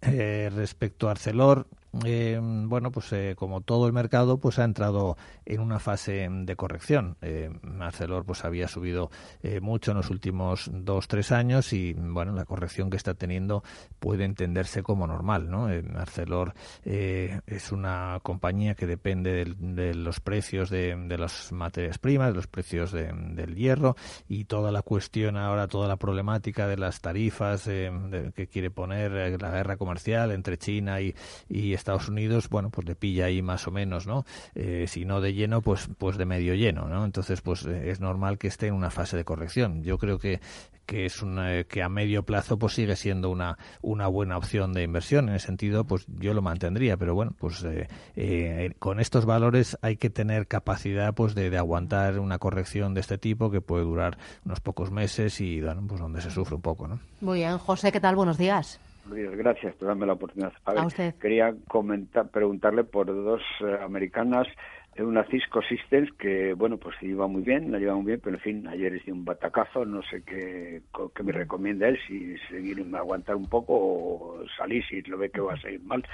respecto 0.00 1.08
a 1.08 1.12
Arcelor, 1.12 1.55
Señor 1.56 1.66
eh, 2.04 2.38
bueno, 2.42 2.90
pues 2.90 3.12
eh, 3.12 3.34
como 3.36 3.60
todo 3.60 3.86
el 3.86 3.92
mercado, 3.92 4.38
pues 4.38 4.58
ha 4.58 4.64
entrado 4.64 5.16
en 5.44 5.60
una 5.60 5.78
fase 5.78 6.28
de 6.30 6.56
corrección. 6.56 7.16
Eh, 7.22 7.50
Arcelor 7.80 8.24
pues 8.24 8.44
había 8.44 8.68
subido 8.68 9.10
eh, 9.42 9.60
mucho 9.60 9.92
en 9.92 9.98
los 9.98 10.10
últimos 10.10 10.70
dos, 10.72 11.08
tres 11.08 11.32
años 11.32 11.72
y 11.72 11.94
bueno, 11.94 12.32
la 12.32 12.44
corrección 12.44 12.90
que 12.90 12.96
está 12.96 13.14
teniendo 13.14 13.62
puede 13.98 14.24
entenderse 14.24 14.82
como 14.82 15.06
normal, 15.06 15.50
¿no? 15.50 15.66
Arcelor 15.96 16.54
es 16.84 17.72
una 17.72 18.20
compañía 18.22 18.74
que 18.74 18.86
depende 18.86 19.44
de 19.44 19.94
los 19.94 20.20
precios 20.20 20.70
de, 20.70 20.96
las 21.18 21.52
materias 21.52 21.98
primas, 21.98 22.28
de 22.28 22.34
los 22.34 22.46
precios 22.46 22.92
del 22.92 23.54
hierro 23.54 23.96
y 24.28 24.44
toda 24.44 24.70
la 24.70 24.82
cuestión 24.82 25.36
ahora, 25.36 25.68
toda 25.68 25.88
la 25.88 25.96
problemática 25.96 26.66
de 26.66 26.76
las 26.76 27.00
tarifas 27.00 27.64
que 27.64 28.48
quiere 28.50 28.70
poner 28.70 29.40
la 29.40 29.50
guerra 29.50 29.76
comercial 29.76 30.30
entre 30.32 30.58
China 30.58 31.00
y, 31.00 31.14
y 31.48 31.74
Estados 31.74 31.85
Unidos, 31.94 32.48
bueno, 32.48 32.70
pues 32.70 32.86
le 32.86 32.94
pilla 32.94 33.26
ahí 33.26 33.42
más 33.42 33.66
o 33.66 33.70
menos, 33.70 34.06
¿no? 34.06 34.24
Eh, 34.54 34.86
si 34.88 35.04
no 35.04 35.20
de 35.20 35.34
lleno, 35.34 35.62
pues, 35.62 35.88
pues 35.98 36.16
de 36.16 36.26
medio 36.26 36.54
lleno, 36.54 36.88
¿no? 36.88 37.04
Entonces, 37.04 37.40
pues 37.40 37.64
eh, 37.64 37.90
es 37.90 38.00
normal 38.00 38.38
que 38.38 38.48
esté 38.48 38.66
en 38.66 38.74
una 38.74 38.90
fase 38.90 39.16
de 39.16 39.24
corrección. 39.24 39.82
Yo 39.82 39.98
creo 39.98 40.18
que 40.18 40.40
que 40.86 41.04
es 41.04 41.20
una, 41.20 41.64
que 41.64 41.82
a 41.82 41.88
medio 41.88 42.22
plazo 42.22 42.58
pues 42.58 42.74
sigue 42.74 42.94
siendo 42.94 43.28
una, 43.28 43.58
una 43.82 44.06
buena 44.06 44.38
opción 44.38 44.72
de 44.72 44.84
inversión 44.84 45.28
en 45.28 45.34
ese 45.34 45.46
sentido 45.46 45.84
pues 45.84 46.06
yo 46.20 46.32
lo 46.32 46.42
mantendría 46.42 46.96
pero 46.96 47.14
bueno 47.14 47.34
pues 47.36 47.66
eh, 48.14 48.74
con 48.78 49.00
estos 49.00 49.26
valores 49.26 49.76
hay 49.82 49.96
que 49.96 50.10
tener 50.10 50.46
capacidad 50.46 51.12
pues 51.12 51.34
de, 51.34 51.50
de, 51.50 51.58
aguantar 51.58 52.20
una 52.20 52.38
corrección 52.38 52.94
de 52.94 53.00
este 53.00 53.18
tipo 53.18 53.50
que 53.50 53.60
puede 53.60 53.82
durar 53.82 54.16
unos 54.44 54.60
pocos 54.60 54.92
meses 54.92 55.40
y 55.40 55.60
bueno 55.60 55.84
pues 55.88 56.00
donde 56.00 56.20
se 56.20 56.30
sufre 56.30 56.54
un 56.54 56.62
poco 56.62 56.86
no 56.86 57.00
muy 57.20 57.40
bien 57.40 57.58
José 57.58 57.90
qué 57.90 58.00
tal 58.00 58.14
buenos 58.14 58.38
días 58.38 58.78
Gracias 59.10 59.74
por 59.76 59.88
darme 59.88 60.06
la 60.06 60.14
oportunidad. 60.14 60.52
A, 60.64 60.86
usted. 60.86 61.14
Quería 61.16 61.54
comentar, 61.68 62.28
preguntarle 62.28 62.84
por 62.84 63.06
dos 63.06 63.42
eh, 63.60 63.76
americanas, 63.82 64.46
eh, 64.94 65.02
una 65.02 65.24
Cisco 65.24 65.62
Systems 65.62 66.12
que, 66.18 66.54
bueno, 66.54 66.78
pues 66.78 66.96
iba 67.02 67.26
muy 67.26 67.42
bien, 67.42 67.70
la 67.70 67.78
lleva 67.78 67.94
muy 67.94 68.06
bien, 68.06 68.20
pero 68.22 68.36
en 68.36 68.42
fin, 68.42 68.68
ayer 68.68 68.94
hice 68.96 69.12
un 69.12 69.24
batacazo, 69.24 69.84
no 69.84 70.02
sé 70.02 70.22
qué, 70.24 70.82
qué 71.14 71.22
me 71.22 71.32
recomienda 71.32 71.88
él, 71.88 71.98
si 72.06 72.36
seguir, 72.48 72.84
aguantar 72.94 73.36
un 73.36 73.48
poco 73.48 73.74
o 73.74 74.44
salir 74.56 74.84
si 74.86 75.02
lo 75.02 75.18
ve 75.18 75.30
que 75.30 75.40
va 75.40 75.54
a 75.54 75.60
salir 75.60 75.82
mal. 75.82 76.04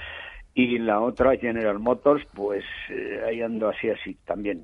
Y 0.55 0.77
la 0.77 0.99
otra, 0.99 1.35
General 1.35 1.79
Motors, 1.79 2.23
pues 2.35 2.63
eh, 2.89 3.21
ahí 3.25 3.41
ando 3.41 3.69
así, 3.69 3.89
así 3.89 4.15
también, 4.25 4.61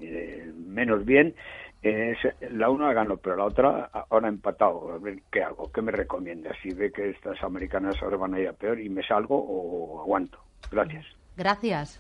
menos 0.68 1.04
bien 1.04 1.34
es, 1.82 2.18
la 2.52 2.70
una 2.70 2.94
ganó, 2.94 3.18
pero 3.18 3.38
la 3.38 3.46
otra 3.46 3.90
ahora 4.10 4.28
ha 4.28 4.30
empatado. 4.30 4.92
A 4.92 4.98
ver 4.98 5.20
qué 5.32 5.44
hago, 5.44 5.72
qué 5.72 5.82
me 5.82 5.92
recomienda. 5.92 6.52
Si 6.62 6.74
ve 6.74 6.92
que 6.92 7.10
estas 7.10 7.42
americanas 7.44 7.96
ahora 8.02 8.18
van 8.18 8.34
a 8.34 8.40
ir 8.40 8.48
a 8.48 8.54
peor 8.54 8.80
y 8.80 8.90
me 8.90 9.04
salgo 9.04 9.38
o 9.38 10.02
aguanto. 10.02 10.40
Gracias. 10.72 11.06
Gracias. 11.38 12.00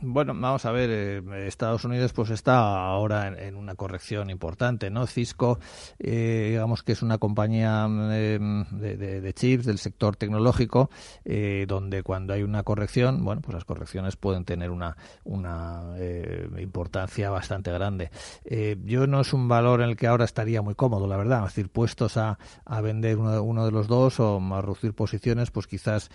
Bueno, 0.00 0.34
vamos 0.34 0.64
a 0.64 0.72
ver, 0.72 0.90
eh, 0.90 1.46
Estados 1.46 1.84
Unidos 1.84 2.12
pues 2.12 2.30
está 2.30 2.58
ahora 2.58 3.28
en, 3.28 3.54
una 3.54 3.76
corrección 3.76 4.30
importante, 4.30 4.90
¿no? 4.90 5.06
Cisco, 5.06 5.60
eh, 6.00 6.48
digamos 6.50 6.82
que 6.82 6.92
es 6.92 7.02
una 7.02 7.18
compañía 7.18 7.84
em, 7.84 8.64
de, 8.70 9.32
chips 9.34 9.64
del 9.64 9.78
sector 9.78 10.16
tecnológico, 10.16 10.90
eh, 11.24 11.66
donde 11.68 12.02
cuando 12.02 12.32
hay 12.32 12.42
una 12.42 12.64
corrección, 12.64 13.24
bueno, 13.24 13.40
pues 13.40 13.54
las 13.54 13.64
correcciones 13.64 14.16
pueden 14.16 14.44
tener 14.44 14.70
una, 14.70 14.96
una 15.22 15.94
importancia 16.58 17.30
bastante 17.30 17.70
grande. 17.70 18.10
yo 18.84 19.06
no 19.06 19.20
es 19.20 19.32
un 19.32 19.46
valor 19.46 19.82
en 19.82 19.90
el 19.90 19.96
que 19.96 20.08
ahora 20.08 20.24
estaría 20.24 20.62
muy 20.62 20.74
cómodo, 20.74 21.06
la 21.06 21.16
verdad, 21.16 21.44
es 21.46 21.54
decir, 21.54 21.70
puestos 21.70 22.16
a, 22.16 22.38
vender 22.82 23.18
uno, 23.18 23.42
uno, 23.42 23.66
de 23.66 23.72
los 23.72 23.86
dos 23.86 24.18
o 24.18 24.40
a 24.52 24.60
reducir 24.62 24.94
posiciones, 24.94 25.50
pues 25.50 25.66
quizás 25.66 26.10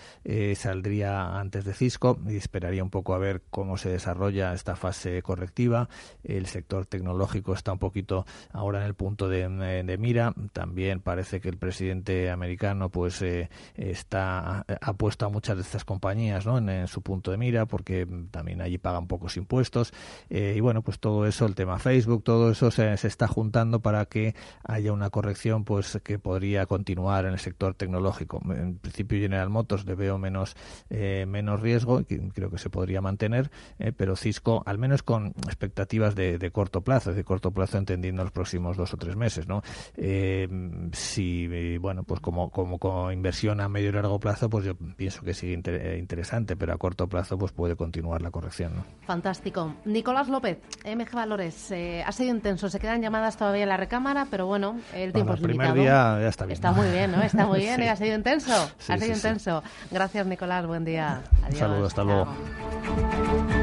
saldría 0.55 1.39
antes 1.39 1.63
de 1.63 1.73
Cisco 1.73 2.19
y 2.27 2.35
esperaría 2.35 2.83
un 2.83 2.89
poco 2.89 3.12
a 3.15 3.19
ver 3.19 3.41
cómo 3.49 3.77
se 3.77 3.89
desarrolla 3.89 4.53
esta 4.53 4.75
fase 4.75 5.21
correctiva. 5.21 5.89
El 6.23 6.47
sector 6.47 6.85
tecnológico 6.85 7.53
está 7.53 7.71
un 7.73 7.79
poquito 7.79 8.25
ahora 8.51 8.79
en 8.79 8.85
el 8.85 8.93
punto 8.95 9.29
de, 9.29 9.97
mira. 9.99 10.33
También 10.53 10.99
parece 10.99 11.39
que 11.41 11.49
el 11.49 11.57
presidente 11.57 12.29
americano 12.29 12.89
pues 12.89 13.21
eh, 13.21 13.49
está 13.75 14.65
ha 14.81 14.93
puesto 14.93 15.25
a 15.25 15.29
muchas 15.29 15.57
de 15.57 15.63
estas 15.63 15.85
compañías 15.85 16.45
¿no? 16.45 16.57
en, 16.57 16.87
su 16.87 17.01
punto 17.01 17.31
de 17.31 17.37
mira 17.37 17.65
porque 17.65 18.07
también 18.31 18.61
allí 18.61 18.77
pagan 18.77 19.07
pocos 19.07 19.37
impuestos. 19.37 19.93
Eh, 20.29 20.53
y 20.55 20.59
bueno, 20.59 20.81
pues 20.81 20.99
todo 20.99 21.25
eso, 21.25 21.45
el 21.45 21.55
tema 21.55 21.79
Facebook, 21.79 22.23
todo 22.23 22.51
eso 22.51 22.71
se, 22.71 22.93
está 22.93 23.27
juntando 23.27 23.81
para 23.81 24.05
que 24.05 24.35
haya 24.63 24.91
una 24.91 25.09
corrección 25.09 25.63
pues 25.63 25.99
que 26.03 26.19
podría 26.19 26.65
continuar 26.65 27.25
en 27.25 27.33
el 27.33 27.39
sector 27.39 27.75
tecnológico. 27.75 28.41
En 28.49 28.77
principio 28.77 29.19
General 29.19 29.49
Motors 29.49 29.85
le 29.85 29.95
veo 29.95 30.17
menos, 30.17 30.55
eh, 30.89 31.25
menos 31.27 31.59
riesgo 31.59 32.03
creo 32.33 32.49
que 32.49 32.57
se 32.57 32.69
podría 32.69 33.01
mantener, 33.03 33.51
eh, 33.77 33.91
pero 33.95 34.15
Cisco, 34.15 34.63
al 34.65 34.79
menos 34.79 35.03
con 35.03 35.27
expectativas 35.45 36.15
de, 36.15 36.51
corto 36.51 36.81
plazo, 36.81 37.13
de 37.13 37.23
corto 37.23 37.51
plazo 37.51 37.77
entendiendo 37.77 38.23
los 38.23 38.31
próximos 38.31 38.77
dos 38.77 38.93
o 38.93 38.97
tres 38.97 39.15
meses, 39.15 39.47
¿no? 39.47 39.61
Eh, 39.95 40.47
si, 40.93 41.47
eh, 41.51 41.77
bueno, 41.79 42.03
pues 42.03 42.19
como, 42.19 42.49
como, 42.49 43.11
inversión 43.11 43.61
a 43.61 43.69
medio 43.69 43.89
y 43.89 43.91
largo 43.91 44.19
plazo, 44.19 44.49
pues 44.49 44.65
yo 44.65 44.75
pienso 44.75 45.21
que 45.21 45.33
sigue 45.33 45.53
interesante, 45.53 46.55
pero 46.55 46.73
a 46.73 46.77
corto 46.77 47.07
plazo, 47.07 47.37
pues 47.37 47.51
puede 47.51 47.75
continuar 47.75 48.21
la 48.21 48.31
corrección, 48.31 48.75
¿no? 48.75 48.85
Fantástico. 49.05 49.75
Nicolás 49.85 50.29
López, 50.29 50.59
MG 50.85 51.11
Valores, 51.13 51.71
ha 52.05 52.11
sido 52.11 52.33
intenso, 52.33 52.69
se 52.69 52.79
quedan 52.79 53.01
llamadas 53.01 53.37
todavía 53.37 53.63
en 53.63 53.69
la 53.69 53.77
recámara, 53.77 54.27
pero 54.31 54.47
bueno, 54.47 54.79
el 54.93 55.13
tiempo 55.13 55.33
es 55.33 55.39
el 55.39 55.45
primer 55.45 55.73
día 55.73 55.83
ya 56.21 56.27
está 56.27 56.45
bien. 56.45 56.53
Está 56.53 56.71
muy 56.71 56.89
bien, 56.89 57.11
¿no? 57.11 57.21
Está 57.21 57.45
muy 57.45 57.59
bien, 57.63 57.81
ha 57.83 57.95
sido 57.95 58.15
intenso, 58.15 58.53
ha 58.87 58.97
sido 58.97 59.13
intenso. 59.13 59.63
Gracias, 59.91 60.25
Nicolás, 60.25 60.65
buen 60.65 60.85
día. 60.85 61.21
Adiós. 61.43 61.53
Un 61.53 61.57
saludo, 61.57 61.85
hasta 61.85 62.03
luego. 62.03 62.27
Música 62.95 63.62